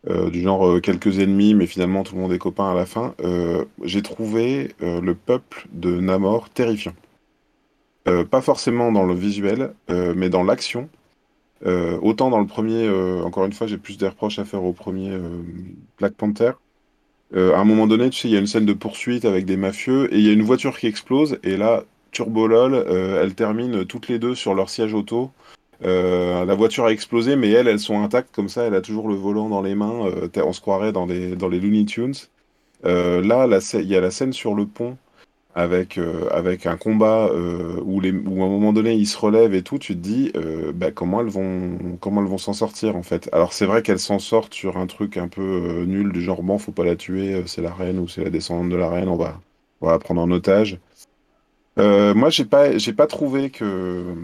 [0.10, 2.88] Euh, du genre euh, quelques ennemis, mais finalement tout le monde est copain à la
[2.88, 6.94] fin, euh, j'ai trouvé le peuple de Namor terrifiant.
[8.06, 10.90] pas forcément dans le visuel, mais dans l'action.
[12.02, 12.90] autant dans le premier,
[13.24, 15.12] encore une fois, j'ai plus des reproches à faire au premier
[16.00, 16.54] Black Panther.
[17.36, 19.58] à un moment donné, tu sais, il y a une scène de poursuite avec des
[19.58, 23.84] mafieux et il y a une voiture qui explose et là, Turbo LOL, elles terminent
[23.86, 25.32] toutes les deux sur leur siège auto
[25.84, 28.64] euh, la voiture a explosé, mais elles, elles sont intactes comme ça.
[28.64, 30.06] Elle a toujours le volant dans les mains.
[30.06, 32.14] Euh, on se croirait dans les, dans les Looney Tunes.
[32.86, 34.98] Euh, là, il y a la scène sur le pont
[35.54, 36.00] avec,
[36.32, 37.30] avec un combat
[37.84, 39.80] où, à un moment donné ils se relèvent et tout.
[39.80, 40.32] Tu te dis
[40.74, 43.30] bah, comment elles vont comment elles vont s'en sortir en fait?
[43.34, 46.58] Alors c'est vrai qu'elles s'en sortent sur un truc un peu nul du genre bon,
[46.58, 49.18] faut pas la tuer, c'est la reine ou c'est la descendante de la reine, on
[49.18, 49.42] va,
[49.82, 50.80] on la prendre en otage.
[51.76, 54.16] moi, j'ai pas, j'ai pas trouvé que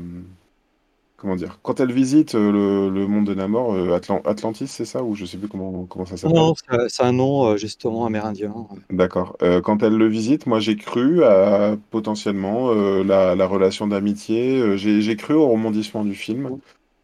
[1.17, 5.15] comment dire Quand elle visite euh, le, monde de Namor, euh, Atlantis, c'est ça Ou
[5.15, 6.37] je sais plus comment, comment ça s'appelle?
[6.37, 6.53] Non,
[6.87, 8.53] c'est un nom euh, justement amérindien.
[8.89, 9.37] D'accord.
[9.63, 12.71] quand elle le visite, moi j'ai cru à potentiellement
[13.03, 14.77] la, relation d'amitié.
[14.77, 16.59] j'ai cru au rebondissement du film.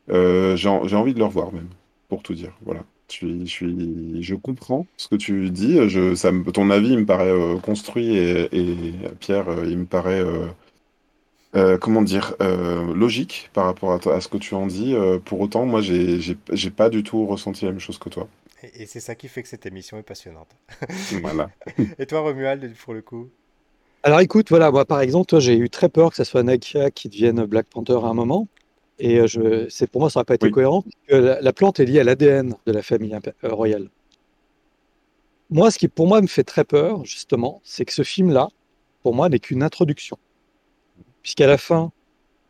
[0.07, 1.69] j'ai envie de le revoir même,
[2.07, 2.53] pour tout dire.
[2.63, 2.81] Voilà.
[3.11, 5.77] Je, suis, je comprends ce que tu dis.
[5.89, 10.23] Je, ça ton avis me paraît construit et, et, Pierre, il me paraît
[11.55, 14.95] euh, comment dire, euh, logique par rapport à, ce que tu en dis.
[14.95, 18.27] Euh, pour autant, moi, j'ai pas du tout ressenti la même chose que toi.
[18.75, 20.49] Et, c'est ça qui fait que cette émission est passionnante.
[21.21, 21.51] voilà.
[21.99, 23.29] et toi, Romuald, pour le coup?
[24.01, 26.91] Alors écoute, voilà, moi par exemple, toi, j'ai eu très peur que ce soit Nakia
[26.91, 28.47] qui devienne Black Panther à un moment.
[28.99, 30.83] Et je, c'est pour moi, ça n'a pas été cohérent.
[31.07, 33.89] Que la, plante est liée à l'ADN de la famille royale.
[35.49, 38.49] Moi, ce qui pour moi me fait très peur, justement, c'est que ce film-là,
[39.03, 40.17] pour moi, n'est qu'une introduction
[41.23, 41.91] puisqu'à la fin,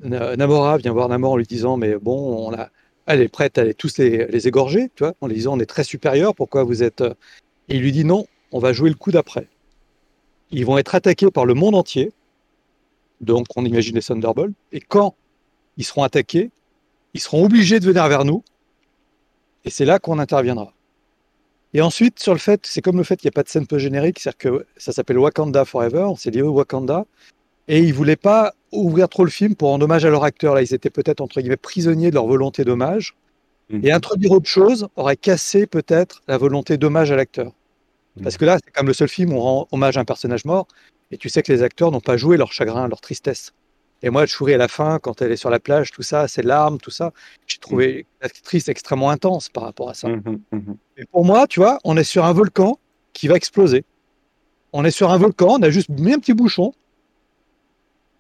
[0.02, 2.70] Namora vient voir Namor en lui disant Mais bon, on a,
[3.06, 5.66] elle est prête à aller tous les, égorger, tu vois, en lui disant On est
[5.66, 7.02] très supérieur, pourquoi vous êtes.
[7.02, 7.14] Euh,
[7.70, 9.48] et il lui dit Non, on va jouer le coup d'après.
[10.52, 12.12] Ils vont être attaqués par le monde entier,
[13.22, 15.16] donc on imagine les Thunderbolts, et quand
[15.78, 16.52] ils seront attaqués,
[17.14, 18.44] ils seront obligés de venir vers nous,
[19.66, 20.74] et c'est là qu'on interviendra.
[21.74, 23.66] Et ensuite, sur le fait, c'est comme le fait qu'il n'y a pas de scène
[23.66, 27.06] peu générique, c'est-à-dire que ça s'appelle Wakanda Forever, c'est lié au Wakanda,
[27.68, 30.56] et ils voulaient pas ouvrir trop le film pour rendre hommage à leur acteur.
[30.56, 33.16] Là, ils étaient peut-être entre guillemets prisonniers de leur volonté d'hommage.
[33.70, 33.86] Mhm.
[33.86, 37.54] Et introduire autre chose aurait cassé peut-être la volonté d'hommage à l'acteur.
[38.18, 38.24] Mhm.
[38.24, 40.46] Parce que là, c'est comme le seul film où on rend hommage à un personnage
[40.46, 40.68] mort.
[41.12, 43.54] Et tu sais que les acteurs n'ont pas joué leur chagrin, leur tristesse.
[44.02, 46.42] Et moi, Chouri, à la fin, quand elle est sur la plage, tout ça, ses
[46.42, 47.14] larmes, tout ça,
[47.48, 48.04] j'ai trouvé mhm.
[48.22, 50.10] l'actrice extrêmement intense par rapport à ça.
[50.98, 52.78] Et pour moi, tu vois, on est sur un volcan
[53.14, 53.86] qui va exploser.
[54.74, 56.74] On est sur un volcan, on a juste mis un petit bouchon,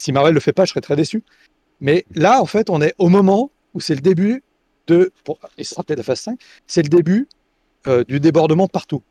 [0.03, 1.23] si Marvel ne le fait pas, je serais très déçu.
[1.79, 4.43] Mais là, en fait, on est au moment où c'est le début
[4.87, 5.13] de.
[5.57, 6.37] et ce sera peut-être la phase 5,
[6.67, 7.29] c'est le début
[7.87, 9.01] euh, du débordement partout.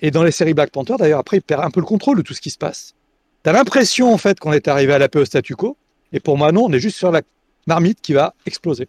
[0.00, 2.22] Et dans les séries Black Panther, d'ailleurs, après, il perd un peu le contrôle de
[2.22, 2.94] tout ce qui se passe.
[3.44, 5.76] Tu as l'impression, en fait, qu'on est arrivé à la paix au statu quo.
[6.12, 7.22] Et pour moi, non, on est juste sur la
[7.68, 8.88] marmite qui va exploser.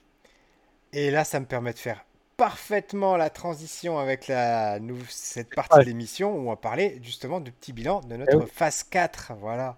[0.91, 2.03] Et là, ça me permet de faire
[2.35, 7.51] parfaitement la transition avec la, cette partie de l'émission où on va parler justement du
[7.51, 9.33] petit bilan de notre eh phase 4.
[9.39, 9.77] Voilà.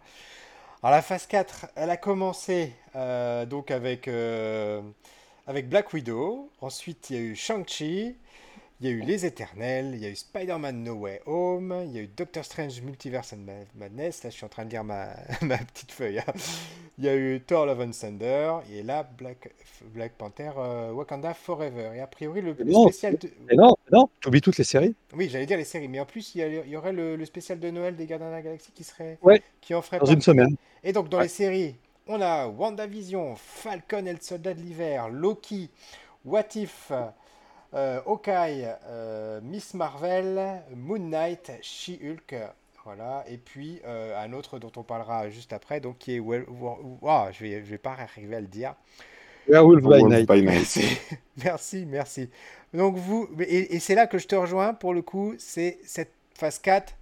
[0.83, 4.81] Alors la phase 4, elle a commencé euh, donc euh,
[5.47, 6.51] avec Black Widow.
[6.59, 8.17] Ensuite, il y a eu Shang-Chi.
[8.81, 11.91] Il y a eu Les Éternels, il y a eu Spider-Man No Way Home, il
[11.93, 13.45] y a eu Doctor Strange Multiverse and
[13.75, 15.09] Madness, là je suis en train de lire ma,
[15.41, 16.19] ma petite feuille.
[16.19, 16.33] Hein.
[16.97, 19.53] Il y a eu Thor Love and Thunder, et là Black,
[19.93, 21.91] Black Panther euh, Wakanda Forever.
[21.95, 23.17] Et a priori le, spécial...
[23.17, 23.29] De...
[23.55, 26.35] non, non, tu oublies toutes les séries Oui, j'allais dire les séries, mais en plus
[26.35, 29.17] il y, aurait le, spécial de Noël des Gardiens de la Galaxie qui serait...
[29.21, 30.55] Ouais, qui en ferait dans une semaine.
[30.83, 31.75] Et donc dans les séries,
[32.07, 35.69] on a WandaVision, Falcon et le Soldat de l'Hiver, Loki,
[36.25, 36.91] What If...
[37.75, 42.35] Euh, Hawkeye, euh, Miss Marvel, Moon Knight, She-Hulk,
[42.85, 46.45] voilà, et puis euh, un autre dont on parlera juste après, donc qui est well,
[47.01, 48.75] oh, je vais, je vais pas arriver à le dire.
[49.47, 50.79] Werewolf by Night.
[51.43, 52.29] merci, merci.
[52.73, 56.59] Donc vous, et, c'est là que je te rejoins pour le coup, c'est cette phase
[56.59, 56.93] 4,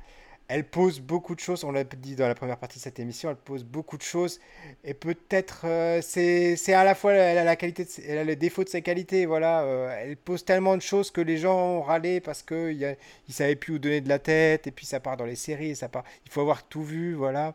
[0.48, 3.30] elle pose beaucoup de choses, on l'a dit dans la première partie de cette émission,
[3.30, 4.40] elle pose beaucoup de choses
[4.84, 8.64] et peut-être euh, c'est à la fois elle a la qualité, elle a le défaut
[8.64, 12.20] de ses qualités, voilà, euh, elle pose tellement de choses que les gens ont râlé
[12.20, 12.98] parce que il,
[13.30, 15.76] il savait plus où donner de la tête et puis ça part dans les séries,
[15.76, 17.54] ça part, il faut avoir tout vu, voilà.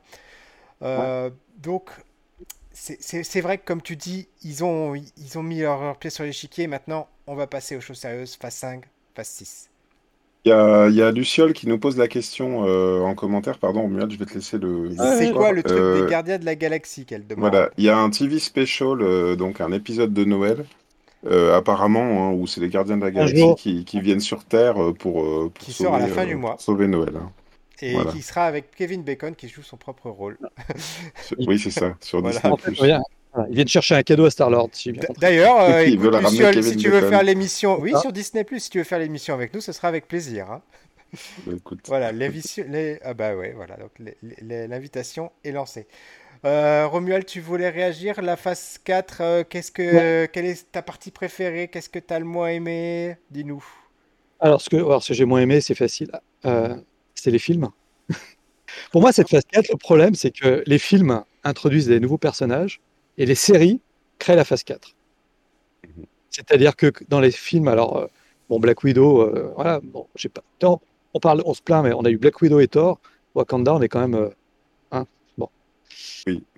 [0.83, 1.91] Euh, donc
[2.73, 6.25] c'est vrai que comme tu dis, ils ont, ils ont mis leur, leur pied sur
[6.25, 8.85] l'échiquier, maintenant on va passer aux choses sérieuses, phase 5,
[9.15, 9.71] phase 6.
[10.47, 13.59] Il y a, y a Luciole qui nous pose la question euh, en commentaire.
[13.59, 14.91] Pardon, Romuald, je vais te laisser le.
[15.19, 17.89] c'est quoi le truc des euh, gardiens de la galaxie qu'elle demande Voilà, il y
[17.89, 20.65] a un TV special, euh, donc un épisode de Noël,
[21.53, 25.53] apparemment, hein, où c'est les gardiens de la galaxie qui, viennent sur Terre pour, pour
[25.55, 26.55] qui sauver, sort à la fin du mois.
[26.61, 27.15] sauver Noël.
[27.17, 27.33] Hein.
[27.83, 30.39] Et qui sera avec Kevin Bacon qui joue son propre rôle.
[31.41, 33.01] oui, c'est ça, sur Disney.
[33.49, 34.71] Ils viennent chercher un cadeau à Star-Lord.
[35.19, 35.85] D'ailleurs, euh,
[36.63, 39.61] si tu veux faire l'émission, oui, sur Disney si tu veux faire l'émission avec nous,
[39.61, 40.51] ce sera avec plaisir.
[40.51, 40.63] Hein.
[41.47, 41.53] Bah,
[41.87, 42.99] voilà, les...
[43.05, 43.77] Ah bah ouais, voilà,
[44.43, 45.87] l'invitation est lancée.
[46.45, 51.11] Euh, Romuald, tu voulais réagir La phase 4, euh, qu'est-ce que, quelle est ta partie
[51.11, 53.65] préférée Qu'est-ce que tu as le moins aimé Dis-nous.
[54.41, 56.11] Alors, ce que, alors, ce que j'ai moins aimé, c'est facile.
[57.15, 57.69] c'est les films.
[58.93, 62.81] Pour moi, cette phase 4, le problème, c'est que les films introduisent des nouveaux personnages
[63.19, 63.81] et les séries
[64.19, 64.95] créent la phase 4.
[65.85, 66.07] Mhm.
[66.31, 68.07] C'est-à-dire que dans les films, alors, euh,
[68.49, 70.43] bon, Black Widow, euh, voilà, bon, j'ai pas.
[70.63, 73.01] on, parle, on se plaint, mais on a eu Black Widow et Thor.
[73.35, 74.15] Wakanda, on est quand même.
[74.15, 74.29] Euh,
[74.93, 75.07] hein,
[75.39, 75.49] bon.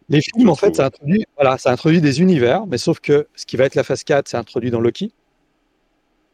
[0.08, 3.46] Les films, en fait, ça introduit, voilà, ça introduit des univers, mais sauf que ce
[3.46, 5.12] qui va être la phase 4, c'est introduit dans Loki.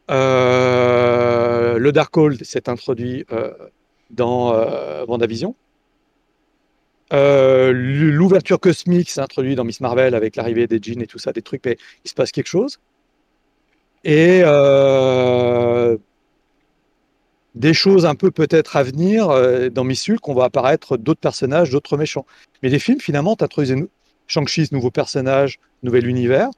[0.09, 3.25] le Darkhold s'est introduit
[4.11, 4.53] dans
[5.07, 5.55] WandaVision.
[7.15, 11.31] Euh, l'ouverture cosmique s'est introduite dans Miss Marvel avec l'arrivée des jeans et tout ça,
[11.31, 12.79] des trucs, mais il se passe quelque chose.
[14.03, 15.97] Et euh,
[17.55, 21.21] des choses un peu peut-être à venir euh, dans Miss Hulk, on va apparaître d'autres
[21.21, 22.25] personnages, d'autres méchants.
[22.61, 23.87] Mais les films, finalement, introduisent
[24.27, 26.49] Shang-Chi, nouveau personnage, nouvel univers.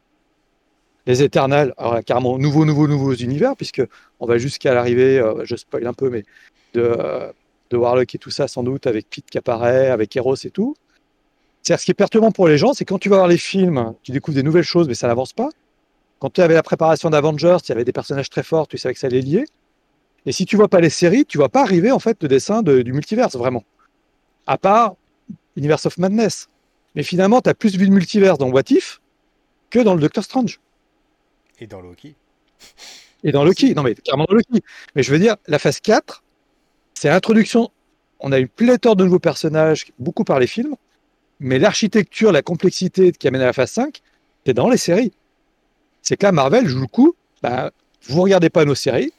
[1.06, 1.74] Les Éternels,
[2.06, 3.82] carrément, nouveaux, nouveaux, nouveaux univers, puisque
[4.20, 6.26] on va jusqu'à l'arrivée, je spoil un peu, mais
[6.74, 7.32] de
[7.70, 10.76] de Warlock et tout ça, sans doute, avec Pete qui apparaît, avec Eros et tout.
[11.62, 13.94] C'est-à-dire, ce qui est perturbant pour les gens, c'est quand tu vas voir les films,
[14.04, 15.50] tu découvres des nouvelles choses, mais ça n'avance pas.
[16.20, 18.94] Quand tu avais la préparation d'Avengers, il y avait des personnages très forts, tu savais
[18.94, 19.46] que ça allait lier.
[20.26, 22.62] Et si tu vois pas les séries, tu vas pas arriver en fait le dessin
[22.64, 23.64] du multiverse vraiment.
[24.46, 24.96] À part
[25.56, 26.48] Universe of Madness.
[26.96, 29.02] Mais finalement, tu as plus vu de multiverse dans What If
[29.70, 30.60] que dans le Doctor Strange.
[31.60, 32.16] Et dans Loki.
[33.24, 33.74] Et dans Loki.
[33.76, 34.64] Non, mais carrément dans Loki.
[34.96, 36.24] Mais je veux dire, la phase 4,
[36.98, 37.70] c'est l'introduction.
[38.20, 40.76] On a une pléthore de nouveaux personnages, beaucoup par les films,
[41.40, 44.02] mais l'architecture, la complexité qui amène à la phase 5,
[44.44, 45.12] c'est dans les séries.
[46.02, 47.72] C'est que là, Marvel joue le coup, bah,
[48.08, 49.14] vous regardez pas nos séries,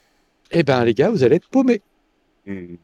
[0.50, 1.80] et eh ben les gars, vous allez être paumés.
[2.46, 2.74] Hmm.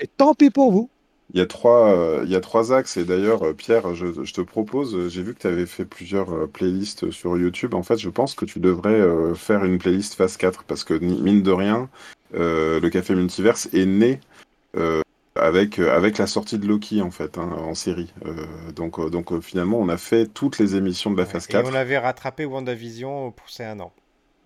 [0.00, 0.90] Et tant pis pour vous.
[1.32, 4.32] Il y a trois, euh, il y a trois axes et d'ailleurs euh, Pierre, je,
[4.32, 7.72] te propose, euh, j'ai vu que tu avais fait plusieurs playlists sur YouTube.
[7.72, 9.00] En fait, je pense que tu devrais
[9.34, 11.88] faire une playlist phase 4 parce que mine de rien,
[12.34, 14.20] le Café Multiverse est né
[15.34, 18.12] avec, avec la sortie de Loki en fait hein, en série.
[18.74, 21.66] donc donc finalement, on a fait toutes les émissions de la phase 4.
[21.66, 23.92] Et on avait rattrapé WandaVision pour ces un an.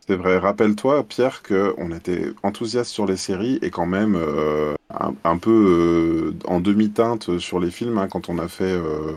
[0.06, 0.38] C'est vrai.
[0.38, 4.74] Rappelle-toi, Pierre, qu'on était enthousiaste sur les séries et quand même euh,
[5.24, 8.64] un, peu euh, en demi-teinte sur les films hein, quand on a fait.
[8.64, 9.12] Euh,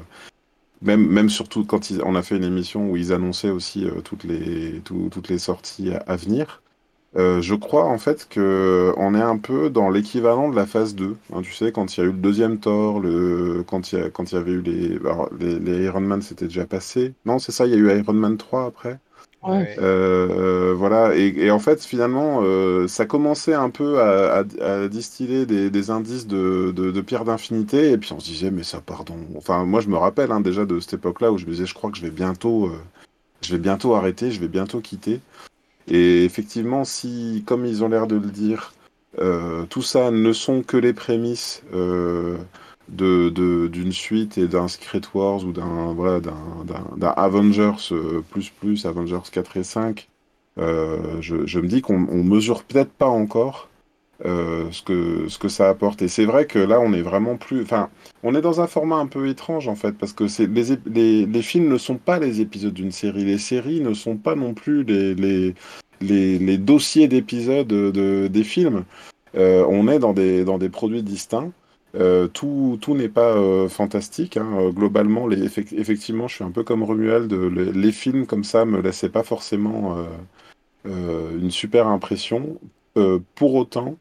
[0.82, 4.82] même, même surtout quand on a fait une émission où ils annonçaient aussi toutes, les,
[4.86, 6.62] toutes les sorties à, venir.
[7.16, 11.16] Je crois en fait que on est un peu dans l'équivalent de la phase 2.
[11.34, 13.64] Hein, tu sais, quand il y a eu le deuxième Thor, le...
[13.68, 14.10] quand, il y a...
[14.10, 15.00] quand il y avait eu les,
[15.40, 15.60] les...
[15.60, 17.14] les Iron Man, c'était déjà passé.
[17.26, 19.00] Non, c'est ça, il y a eu Iron Man 3 après.
[19.48, 24.44] Euh, voilà, et, en fait, finalement, euh, ça commençait un peu à,
[24.90, 29.16] distiller des, indices de, de, pierre d'infinité, et puis on se disait, mais ça, pardon.
[29.38, 31.74] Enfin, moi, je me rappelle hein, déjà de cette époque-là où je me disais, je
[31.74, 32.78] crois que je vais bientôt, euh,
[33.42, 35.22] je vais bientôt arrêter, je vais bientôt quitter.
[35.90, 38.74] Et effectivement, si, comme ils ont l'air de le dire,
[39.70, 41.64] tout ça ne sont que les prémices
[42.92, 45.96] de, d'une suite et d'un Secret Wars ou d'un
[47.16, 50.10] Avengers euh, plus plus, Avengers 4 et 5,
[50.58, 53.69] euh, je, je, me dis qu'on on mesure peut-être pas encore
[54.26, 56.02] euh, ce, que, ce que ça apporte.
[56.02, 57.62] Et c'est vrai que là, on est vraiment plus.
[57.62, 57.90] Enfin,
[58.24, 61.42] on est dans un format un peu étrange en fait, parce que les, les, les,
[61.42, 63.26] films ne sont pas les épisodes d'une série.
[63.26, 65.56] Les séries ne sont pas non plus les, les,
[66.02, 68.84] les, dossiers d'épisodes de, des films.
[69.36, 71.52] on est dans des, dans des produits distincts.
[71.96, 74.38] Euh, tout, tout n'est pas euh, fantastique.
[74.38, 74.48] Hein.
[74.60, 77.32] Euh, globalement, les, effectivement, je suis un peu comme Romuald.
[77.32, 79.98] Les, les films comme ça me laissaient pas forcément
[80.86, 82.60] une super impression.
[83.36, 83.98] pour autant,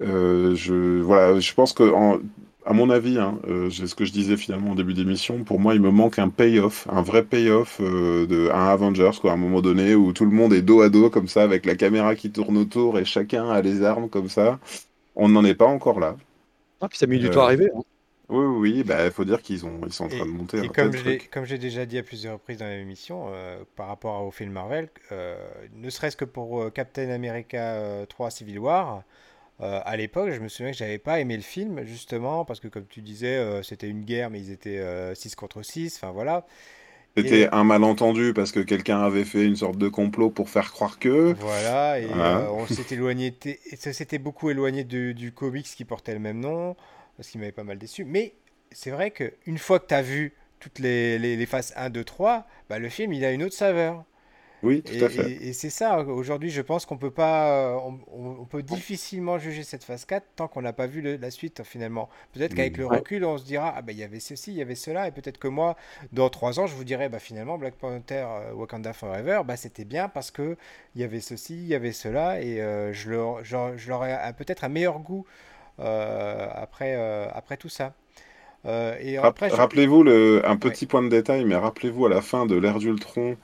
[0.00, 2.18] je, voilà, je pense que en,
[2.66, 3.38] à mon avis, hein,
[3.70, 6.28] c'est ce que je disais finalement au début d'émission, pour moi, il me manque un
[6.28, 10.30] payoff, un vrai payoff de un Avengers, quoi, à un moment donné où tout le
[10.30, 13.48] monde est dos à dos comme ça, avec la caméra qui tourne autour et chacun
[13.50, 14.58] a les armes comme ça.
[15.16, 16.16] On n'en est pas encore là.
[16.80, 17.70] Ah, puis ça a mis du temps à arriver.
[17.74, 17.80] Hein.
[18.28, 20.58] Oui, oui, bah, il faut dire qu'ils ont, ils sont en train de monter.
[20.64, 20.92] Et comme,
[21.30, 24.88] comme j'ai déjà dit à plusieurs reprises dans l'émission, euh, par rapport au film Marvel,
[25.12, 25.36] euh,
[25.74, 29.02] ne serait-ce que pour euh, Captain America 3 Civil War,
[29.60, 32.86] à l'époque, je me souviens que j'avais pas aimé le film, justement, parce que comme
[32.86, 36.46] tu disais, c'était une guerre, mais ils étaient 6 contre 6, enfin voilà.
[37.16, 40.98] C'était un malentendu parce que quelqu'un avait fait une sorte de complot pour faire croire
[40.98, 41.34] que.
[41.38, 42.08] Voilà, et
[42.50, 43.32] on s'était éloigné,
[43.76, 46.76] ça s'était beaucoup éloigné du, du comics qui portait le même nom
[47.16, 48.04] parce qu'il m'avait pas mal déçu.
[48.04, 48.34] Mais
[48.72, 52.46] c'est vrai qu'une fois que tu as vu toutes les, les, phases 1, 2, 3,
[52.68, 54.04] bah, le film, il a une autre saveur.
[54.64, 55.30] Oui, tout à fait.
[55.42, 57.76] Et, c'est ça, aujourd'hui, je pense qu'on peut pas,
[58.12, 62.08] on, peut difficilement juger cette phase 4 tant qu'on n'a pas vu la suite finalement.
[62.32, 64.62] Peut-être qu'avec le recul, on se dira, ah ben il y avait ceci, il y
[64.62, 65.76] avait cela, et peut-être que moi,
[66.12, 69.84] dans 3 ans, je vous dirais, bah finalement, Black Panther, euh, Wakanda Forever, bah c'était
[69.84, 70.56] bien parce que
[70.94, 73.10] il y avait ceci, il y avait cela, et euh, je
[73.88, 75.24] l'aurais peut-être un meilleur goût
[75.80, 77.94] euh, après, euh, après tout ça.
[78.66, 80.04] Euh, et après, Rappelez-vous
[80.44, 83.36] un petit point de détail, mais rappelez-vous à la fin de l'ère d'Ultron,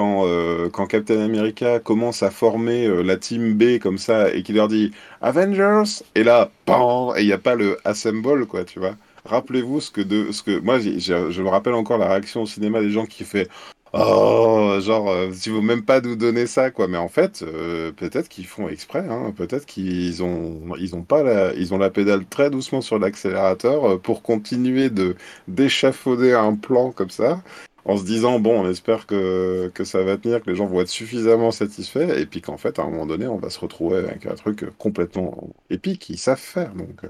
[0.00, 4.68] quand, quand, Captain America commence à former la team B comme ça et qu'il leur
[4.68, 8.94] dit Avengers et là, et il n'y a pas le assemble quoi, tu vois.
[9.24, 12.80] Rappelez-vous ce que de ce que moi je me rappelle encore la réaction au cinéma
[12.80, 13.48] des gens qui fait
[13.92, 16.86] Oh, genre, euh, tu veux même pas nous donner ça, quoi.
[16.86, 19.00] Mais en fait, euh, peut-être qu'ils font exprès.
[19.08, 19.32] Hein.
[19.36, 23.84] Peut-être qu'ils ont, ils ont pas la, ils ont la pédale très doucement sur l'accélérateur
[23.94, 25.16] euh, pour continuer de
[25.48, 27.42] d'échafauder un plan comme ça,
[27.84, 30.80] en se disant bon, on espère que que ça va tenir, que les gens vont
[30.80, 33.98] être suffisamment satisfaits, et puis qu'en fait, à un moment donné, on va se retrouver
[33.98, 36.08] avec un truc complètement épique.
[36.10, 37.02] Ils savent faire, donc.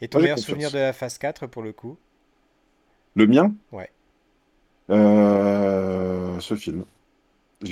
[0.00, 1.98] et ton meilleur souvenir de la phase 4 pour le coup?
[3.14, 3.54] Le mien?
[3.72, 3.90] Ouais.
[4.90, 6.84] Euh, ce film.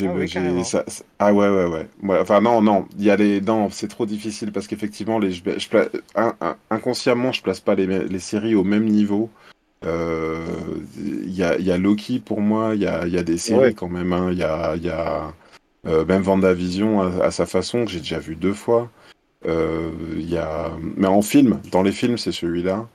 [0.01, 0.85] Ah, ça,
[1.19, 1.67] ah ouais, ouais,
[2.03, 2.87] ouais, Enfin, non, non.
[2.97, 3.43] Il y a les...
[3.43, 5.33] Non, c'est trop difficile parce qu'effectivement, les...
[5.33, 5.43] je,
[6.71, 9.31] inconsciemment, je place pas les, les séries au même niveau.
[9.85, 10.45] Euh,
[10.97, 13.75] il y, a, y, a, Loki pour moi, il y a, y a, des séries
[13.75, 14.13] quand même.
[14.13, 14.29] Hein.
[14.33, 15.33] Il y a, y a
[15.87, 18.91] euh, même Vendavision à, à, sa façon, que j'ai déjà vu deux fois.
[19.45, 20.71] Il y a...
[20.97, 22.89] Mais en film, dans les films, c'est celui-là.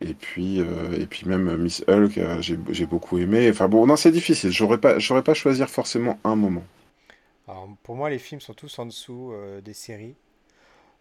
[0.00, 3.48] Et puis, euh, et puis même Miss Hulk, euh, j'ai beaucoup aimé.
[3.50, 4.50] Enfin bon, non, c'est difficile.
[4.50, 6.64] J'aurais pas, j'aurais pas choisir forcément un moment.
[7.48, 10.14] Alors, pour moi, les films sont tous en dessous euh, des séries.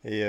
[0.05, 0.19] Et,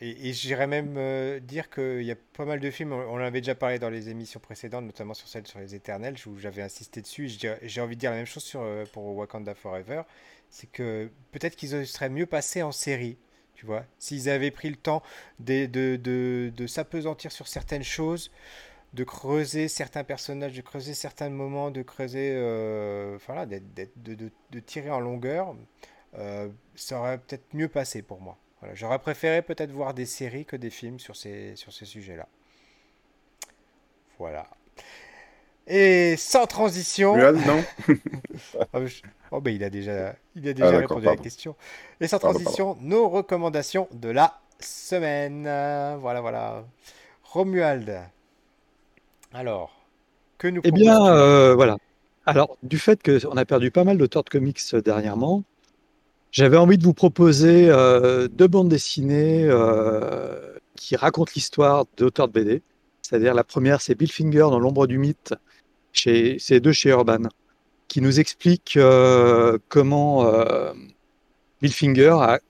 [0.00, 3.54] et, j'irais même dire qu'il y a pas mal de films, on, en avait déjà
[3.54, 7.30] parlé dans les émissions précédentes, notamment sur celle sur les éternels, où j'avais insisté dessus.
[7.62, 10.02] J'ai envie de dire la même chose sur, pour Wakanda Forever.
[10.48, 13.16] C'est que peut-être qu'ils seraient mieux passés en série.
[13.54, 15.02] Tu vois, s'ils avaient pris le temps
[15.38, 18.30] de, de, de, de s'apesantir sur certaines choses,
[18.94, 23.60] de creuser certains personnages, de creuser certains moments, de creuser, euh, voilà, de,
[23.96, 25.54] de, tirer en longueur,
[26.14, 28.38] euh, ça aurait peut-être mieux passé pour moi.
[28.60, 32.26] Voilà, J'aurais préféré peut-être voir des séries que des films sur ces, sur ces sujets-là.
[34.18, 34.46] Voilà.
[35.66, 37.16] Et sans transition.
[37.16, 37.64] non.
[38.72, 38.78] Ah,
[39.32, 41.54] oh, ben, il a déjà, il a déjà ah, répondu à la question.
[42.00, 45.42] Et sans transition, nos recommandations de la semaine.
[46.00, 46.64] Voilà, voilà.
[47.24, 48.00] Romuald.
[49.32, 49.76] Alors,
[50.38, 51.76] que nous Eh bien, euh, voilà.
[52.26, 55.44] Alors, du fait qu'on a perdu pas mal d'auteurs de comics euh, dernièrement,
[56.32, 59.48] j'avais envie de vous proposer euh, deux bandes dessinées
[60.76, 62.62] qui racontent l'histoire d'auteurs de BD.
[63.02, 65.34] C'est-à-dire, la première, c'est Bill Finger dans L'ombre du mythe,
[65.92, 67.24] chez, c'est deux chez Urban,
[67.88, 70.72] qui nous explique euh, comment euh,
[71.60, 72.40] Bill Finger a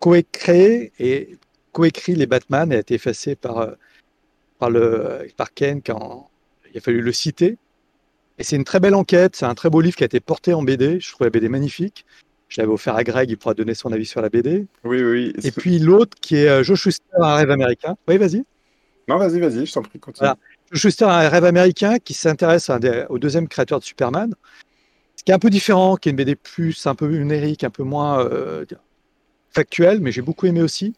[0.00, 1.38] coécrit et
[1.72, 3.72] coécrit les Batman et a été effacé par, euh,
[4.58, 6.28] par, le, par Ken quand
[6.72, 7.56] il a fallu le citer.
[8.38, 10.54] Et c'est une très belle enquête, c'est un très beau livre qui a été porté
[10.54, 11.00] en BD.
[11.00, 12.04] Je trouve la BD magnifique.
[12.48, 14.66] Je l'avais offert à Greg, il pourra donner son avis sur la BD.
[14.84, 15.32] Oui, oui.
[15.42, 17.96] Et puis l'autre qui est Joe Schuster, un rêve américain.
[18.06, 18.44] Oui, vas-y.
[19.08, 20.30] Non, vas-y, vas-y, je t'en prie, continue.
[20.72, 22.70] Schuster a un rêve américain qui s'intéresse
[23.08, 24.34] au deuxième créateur de Superman,
[25.16, 27.70] ce qui est un peu différent, qui est une BD plus un peu numérique, un
[27.70, 28.64] peu moins euh,
[29.50, 30.94] factuelle, mais j'ai beaucoup aimé aussi,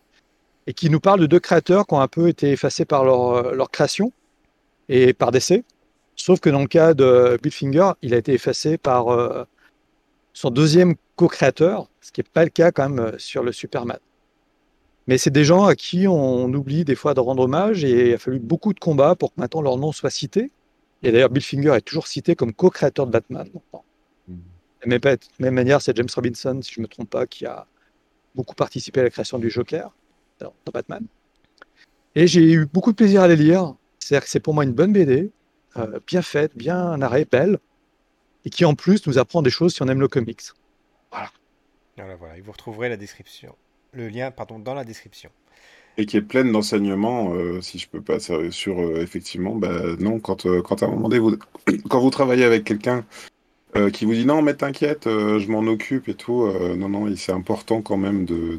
[0.66, 3.30] et qui nous parle de deux créateurs qui ont un peu été effacés par leur,
[3.30, 4.12] euh, leur création
[4.88, 5.64] et par décès.
[6.16, 9.44] Sauf que dans le cas de Bill Finger, il a été effacé par euh,
[10.32, 13.98] son deuxième co-créateur, ce qui n'est pas le cas quand même sur le Superman.
[15.06, 18.14] Mais c'est des gens à qui on oublie des fois de rendre hommage et il
[18.14, 20.50] a fallu beaucoup de combats pour que maintenant leur nom soit cité.
[21.02, 23.48] Et d'ailleurs, Bill Finger est toujours cité comme co-créateur de Batman.
[24.26, 24.36] Mm.
[24.84, 27.66] De même manière, c'est James Robinson, si je ne me trompe pas, qui a
[28.34, 29.90] beaucoup participé à la création du Joker
[30.40, 31.04] dans, Batman.
[32.14, 33.74] Et j'ai eu beaucoup de plaisir à les lire.
[33.98, 35.30] C'est-à-dire que c'est pour moi une bonne BD,
[35.78, 37.58] euh, bien faite, bien narrée, belle,
[38.44, 40.42] et qui en plus nous apprend des choses si on aime le comics.
[41.10, 41.30] Voilà.
[41.96, 43.54] Voilà, Vous retrouverez la description,
[43.92, 45.30] le lien, pardon, dans la description.
[45.96, 50.20] Et qui est pleine d'enseignements, euh, si je peux pas sur euh, effectivement, bah, non,
[50.20, 51.36] quand, quand à un moment donné, vous,
[51.88, 53.04] quand vous travaillez avec quelqu'un
[53.92, 57.82] qui vous dit non, mais t'inquiète, je m'en occupe et tout, non, non, c'est important
[57.82, 58.58] quand même de,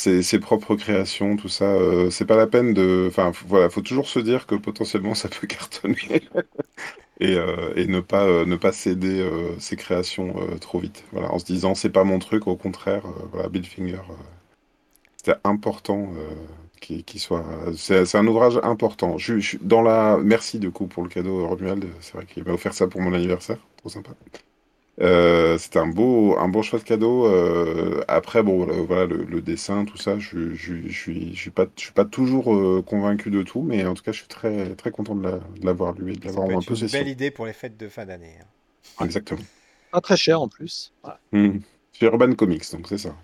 [0.00, 1.66] ses, propres créations, tout ça.
[1.66, 3.06] Euh, c'est pas la peine de.
[3.08, 6.22] Enfin, voilà, faut toujours se dire que potentiellement ça peut cartonner
[7.20, 9.28] et, euh, et, ne pas euh, ne pas céder
[9.58, 11.04] ses créations trop vite.
[11.12, 14.00] Voilà, en se disant c'est pas mon truc, au contraire, voilà, Bill Finger,
[15.16, 16.12] c'était important
[16.80, 17.44] qu'il soit.
[17.76, 19.18] C'est un ouvrage important.
[19.18, 20.18] Je, je, dans la.
[20.22, 21.86] Merci du coup pour le cadeau, Romuald.
[22.00, 24.12] C'est vrai qu'il m'a offert ça pour mon anniversaire, trop sympa.
[25.00, 27.26] Euh, c'était un beau, un bon choix de cadeau.
[27.26, 31.66] Euh, après, bon, voilà, le, dessin, tout ça, je, je, je, suis, je suis pas,
[31.76, 34.74] je suis pas toujours euh, convaincu de tout, mais en tout cas, je suis très,
[34.74, 36.88] très content de l'avoir lu et de l'avoir en possession.
[36.88, 38.34] C'est une belle idée pour les fêtes de fin d'année.
[38.40, 39.04] Hein.
[39.04, 39.40] Exactement.
[39.90, 40.92] Pas très cher en plus.
[41.32, 41.58] Mmh.
[41.92, 43.16] Sur Urban Comics, donc c'est ça.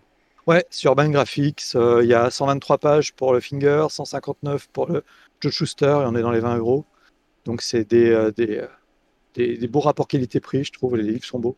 [0.46, 5.04] Ouais, sur Urban Graphics, il y a 123 pages pour le Finger, 159 pour le
[5.40, 6.84] Joe Schuster, et on est dans les 20 euros.
[7.44, 8.64] Donc c'est des, des,
[9.34, 11.56] des, des beaux rapports qualité-prix, je trouve, les livres sont beaux.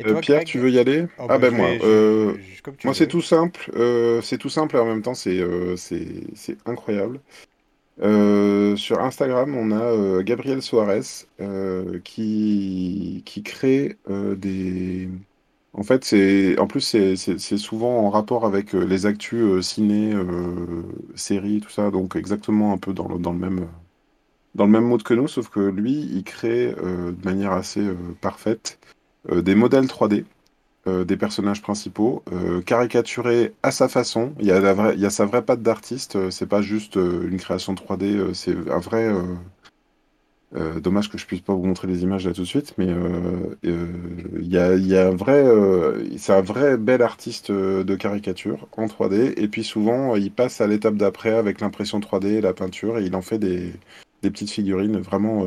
[0.00, 1.06] Euh, Pierre, tu veux y aller?
[1.18, 2.34] Oh, Ah bah, ben moi, euh,
[2.84, 5.44] moi c'est tout simple, euh, c'est tout simple et en même temps c'est
[5.76, 7.20] c'est incroyable.
[7.98, 11.26] sur Instagram, on a Gabriel Soares
[12.04, 15.08] qui qui crée des.
[15.76, 20.14] En fait, c'est en plus c'est souvent en rapport avec les actus ciné,
[21.14, 23.68] séries, tout ça, donc exactement un peu dans le, dans le même
[24.54, 27.82] dans le même mode que nous, sauf que lui, il crée de manière assez
[28.20, 30.24] parfaite euh, des modèles 3D
[30.86, 34.34] euh, des personnages principaux, euh, caricaturés à sa façon.
[34.38, 36.96] Il y a, la vraie, il y a sa vraie patte d'artiste, c'est pas juste
[36.96, 39.10] une création 3D, c'est un vrai.
[40.82, 42.88] dommage que je puisse pas vous montrer les images là tout de suite, mais
[43.62, 45.46] il y a, il y a un vrai,
[46.18, 49.32] c'est un vrai bel artiste de caricature en 3D.
[49.38, 53.04] Et puis souvent, il passe à l'étape d'après avec l'impression 3D et la peinture, et
[53.04, 53.72] il en fait des,
[54.20, 55.46] des petites figurines vraiment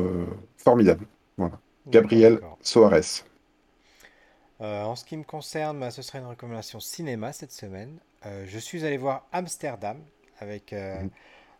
[0.56, 1.06] formidables.
[1.36, 1.60] Voilà.
[1.86, 3.27] Gabriel Soares.
[4.60, 7.98] Euh, en ce qui me concerne, bah, ce serait une recommandation cinéma cette semaine.
[8.26, 10.02] Euh, je suis allé voir Amsterdam
[10.40, 11.10] avec euh, mhm.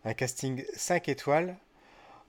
[0.05, 1.57] un casting 5 étoiles.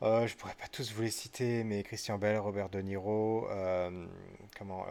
[0.01, 3.47] je pourrais pas tous vous les citer, mais Christian Bell, Robert De Niro,
[4.57, 4.85] comment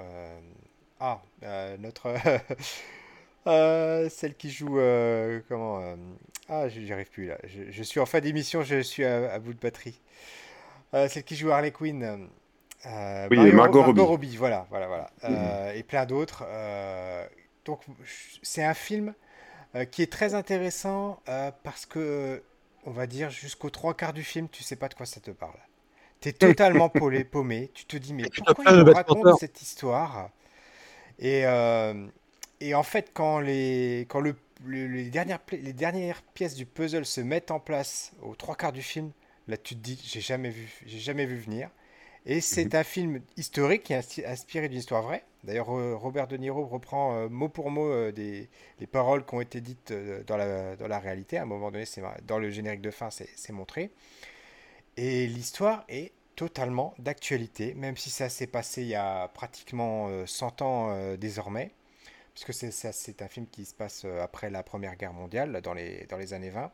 [1.00, 1.20] Ah,
[1.78, 2.14] notre
[4.10, 4.80] celle qui joue
[5.48, 5.96] comment
[6.48, 7.38] Ah, j'y arrive plus là.
[7.44, 10.00] Je, suis en fin d'émission, je suis à, à bout de batterie.
[10.92, 12.28] celle qui joue Harley Quinn.
[12.86, 14.36] Euh, oui, Margot, Robbie.
[14.36, 15.10] voilà, voilà, voilà.
[15.24, 16.44] Euh, et plein d'autres.
[16.46, 17.26] Euh,
[17.64, 17.82] donc,
[18.42, 19.14] c'est un film
[19.90, 21.20] qui est très intéressant
[21.62, 22.42] parce que,
[22.84, 25.30] on va dire, jusqu'aux trois quarts du film, tu sais pas de quoi ça te
[25.30, 25.58] parle.
[26.20, 27.70] Tu es totalement paumé, paumé.
[27.74, 30.30] Tu te dis, mais pourquoi il raconte cette histoire?
[31.18, 31.44] Et,
[32.60, 34.34] et en fait, quand, les, quand le,
[34.66, 38.82] les, dernières, les dernières pièces du puzzle se mettent en place aux trois quarts du
[38.82, 39.10] film,
[39.48, 41.70] là, tu te dis, j'ai jamais vu, j'ai jamais vu venir.
[42.30, 42.80] Et c'est mhm.
[42.80, 45.24] un film historique qui est inspiré d'une histoire vraie.
[45.44, 48.50] D'ailleurs, Robert De Niro reprend euh, mot pour mot euh, des,
[48.80, 51.38] les paroles qui ont été dites euh, dans, la, dans, la, réalité.
[51.38, 51.84] À un moment donné,
[52.26, 53.90] dans le générique de fin, c'est montré.
[54.98, 60.62] Et l'histoire est totalement d'actualité, même si ça s'est passé il y a pratiquement 100
[60.62, 61.72] ans désormais,
[62.34, 66.16] puisque c'est un film qui se passe après la Première Guerre mondiale, dans les, dans
[66.16, 66.70] les années 20.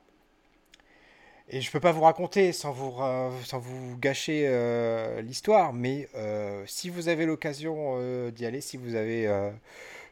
[1.49, 2.95] Et je peux pas vous raconter sans vous,
[3.45, 8.79] sans vous gâcher euh, l'histoire, mais euh, si vous avez l'occasion euh, d'y aller, si
[8.79, 9.29] vous avez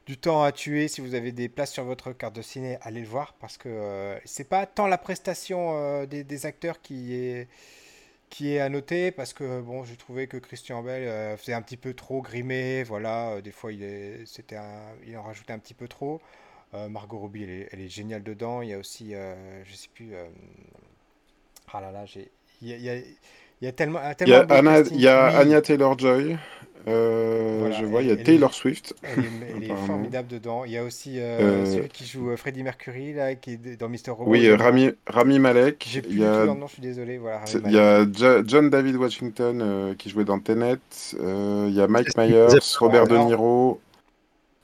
[0.06, 3.00] du temps à tuer, si vous avez des places sur votre carte de ciné, allez
[3.00, 7.48] le voir parce que c'est pas tant la prestation des, acteurs qui est
[8.30, 11.76] qui est à noter parce que bon, j'ai trouvé que Christian Bell faisait un petit
[11.76, 14.56] peu trop grimé, voilà, des fois il c'était
[15.06, 16.20] il en rajoutait un petit peu trop.
[16.74, 18.62] Margot Robbie, elle est, elle est, géniale dedans.
[18.62, 20.14] Il y a aussi, je sais plus
[21.72, 22.30] ah là là, j'ai.
[22.60, 23.04] Il y a, il
[23.60, 24.00] y a tellement.
[24.20, 26.38] il y a, Anna, il y a Anya Taylor Joy.
[26.88, 28.94] Euh, je vois, il y a Taylor Swift.
[29.02, 30.64] Elle, est, formidable dedans.
[30.64, 33.88] Il y a aussi euh, euh, celui qui joue Freddie Mercury là, qui est dans
[33.88, 34.30] Mister Robot.
[34.30, 35.86] Oui, Rami, Rami Malek.
[35.88, 36.44] J'ai plus il y a...
[36.46, 37.18] nom, je suis désolé.
[37.18, 38.04] Voilà, il y a
[38.44, 40.78] John David Washington qui jouait dans Tenet.
[41.12, 43.80] il y a Mike Myers, Robert De Niro.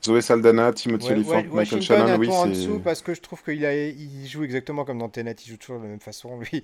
[0.04, 2.36] Zoé Saldana, Timothy Olyphant, Michael Shannon, oui, c'est...
[2.36, 3.74] en dessous parce que je trouve qu'il a...
[3.74, 6.62] il joue exactement comme dans Tenet, il joue toujours de la même façon, lui.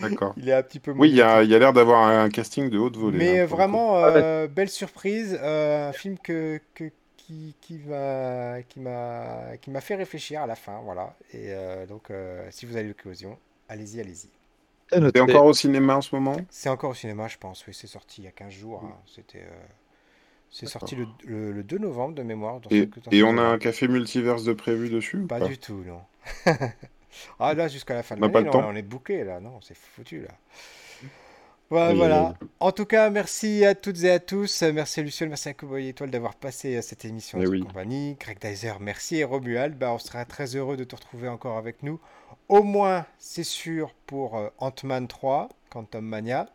[0.00, 0.34] D'accord.
[0.36, 0.92] il est un petit peu...
[0.92, 3.18] Oui, il y a, l'air d'avoir un casting de haute volée.
[3.18, 8.78] Mais hein, vraiment, euh, belle surprise, euh, un film que, que, qui, qui m'a qui
[8.78, 11.16] m'a qui m'a fait réfléchir à la fin, voilà.
[11.32, 11.52] Et
[11.88, 12.10] donc,
[12.50, 13.38] si vous avez l'occasion,
[13.68, 14.28] allez-y, allez-y.
[14.90, 16.36] C'est encore au cinéma en ce moment?
[16.48, 17.66] C'est encore au cinéma, je pense.
[17.66, 18.84] Oui, c'est sorti il y a 15 jours.
[18.84, 18.96] Hein.
[19.06, 19.42] C'était.
[20.58, 22.60] C'est sorti le, le, 2 novembre de mémoire.
[22.70, 26.00] et, et on a un café multiverse de prévu dessus Pas, du tout, non.
[27.38, 29.38] ah là, jusqu'à la fin de l'année, on est bouqué là.
[29.38, 30.30] Non, c'est foutu là.
[31.68, 32.34] Voilà, voilà.
[32.60, 34.62] En tout cas, merci à toutes et à tous.
[34.62, 38.16] Merci à Lucien, merci à Cowboy Étoile d'avoir passé cette émission eh de compagnie.
[38.18, 39.16] Greg Dyser, merci.
[39.16, 42.00] Et Romuald, bah, on sera très heureux de te retrouver encore avec nous.
[42.48, 46.48] Au moins, c'est sûr, pour euh, Ant-Man 3, Quantum Mania.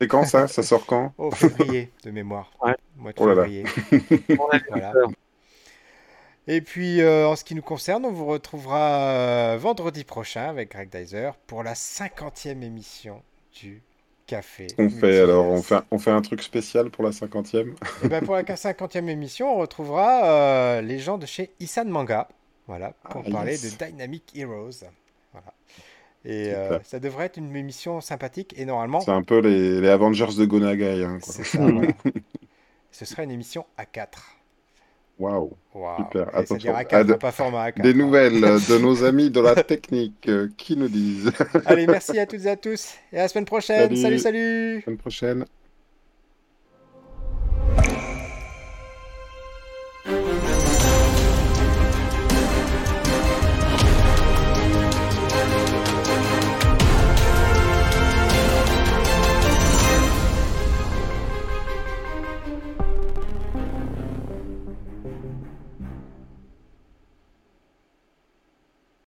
[0.00, 0.48] C'est quand ça?
[0.48, 1.12] Ça sort quand?
[1.18, 2.50] Au février, de mémoire.
[2.62, 2.74] Ouais.
[2.96, 3.64] Mois de oh février.
[4.68, 4.92] voilà.
[6.46, 10.72] Et puis, euh, en ce qui nous concerne, on vous retrouvera euh, vendredi prochain avec
[10.72, 13.22] Greg Dyser pour la cinquantième émission
[13.60, 13.82] du
[14.26, 14.68] Café.
[14.78, 17.74] On fait alors, on fait, on fait un truc spécial pour la cinquantième?
[18.02, 22.26] Et ben pour la cinquantième émission, on retrouvera euh, les gens de chez Isan Manga,
[22.66, 24.86] voilà, pour ah, parler de Dynamic Heroes.
[25.32, 25.52] Voilà.
[26.24, 29.00] Et euh, ça devrait être une émission sympathique et normalement.
[29.00, 31.04] C'est un peu les, les, Avengers de Gonagai.
[31.04, 31.42] Hein, ça,
[32.90, 34.36] Ce sera une émission à 4.
[35.18, 35.52] Waouh,
[35.98, 36.34] super.
[36.34, 36.74] Attention.
[36.74, 40.76] À 4, pas format A4, Des nouvelles de nos amis de la technique euh, qui
[40.76, 41.30] nous disent.
[41.66, 43.94] Allez, merci à toutes et à tous et à la semaine prochaine.
[43.94, 44.18] Salut, salut.
[44.18, 44.82] salut.
[44.82, 45.44] Semaine prochaine.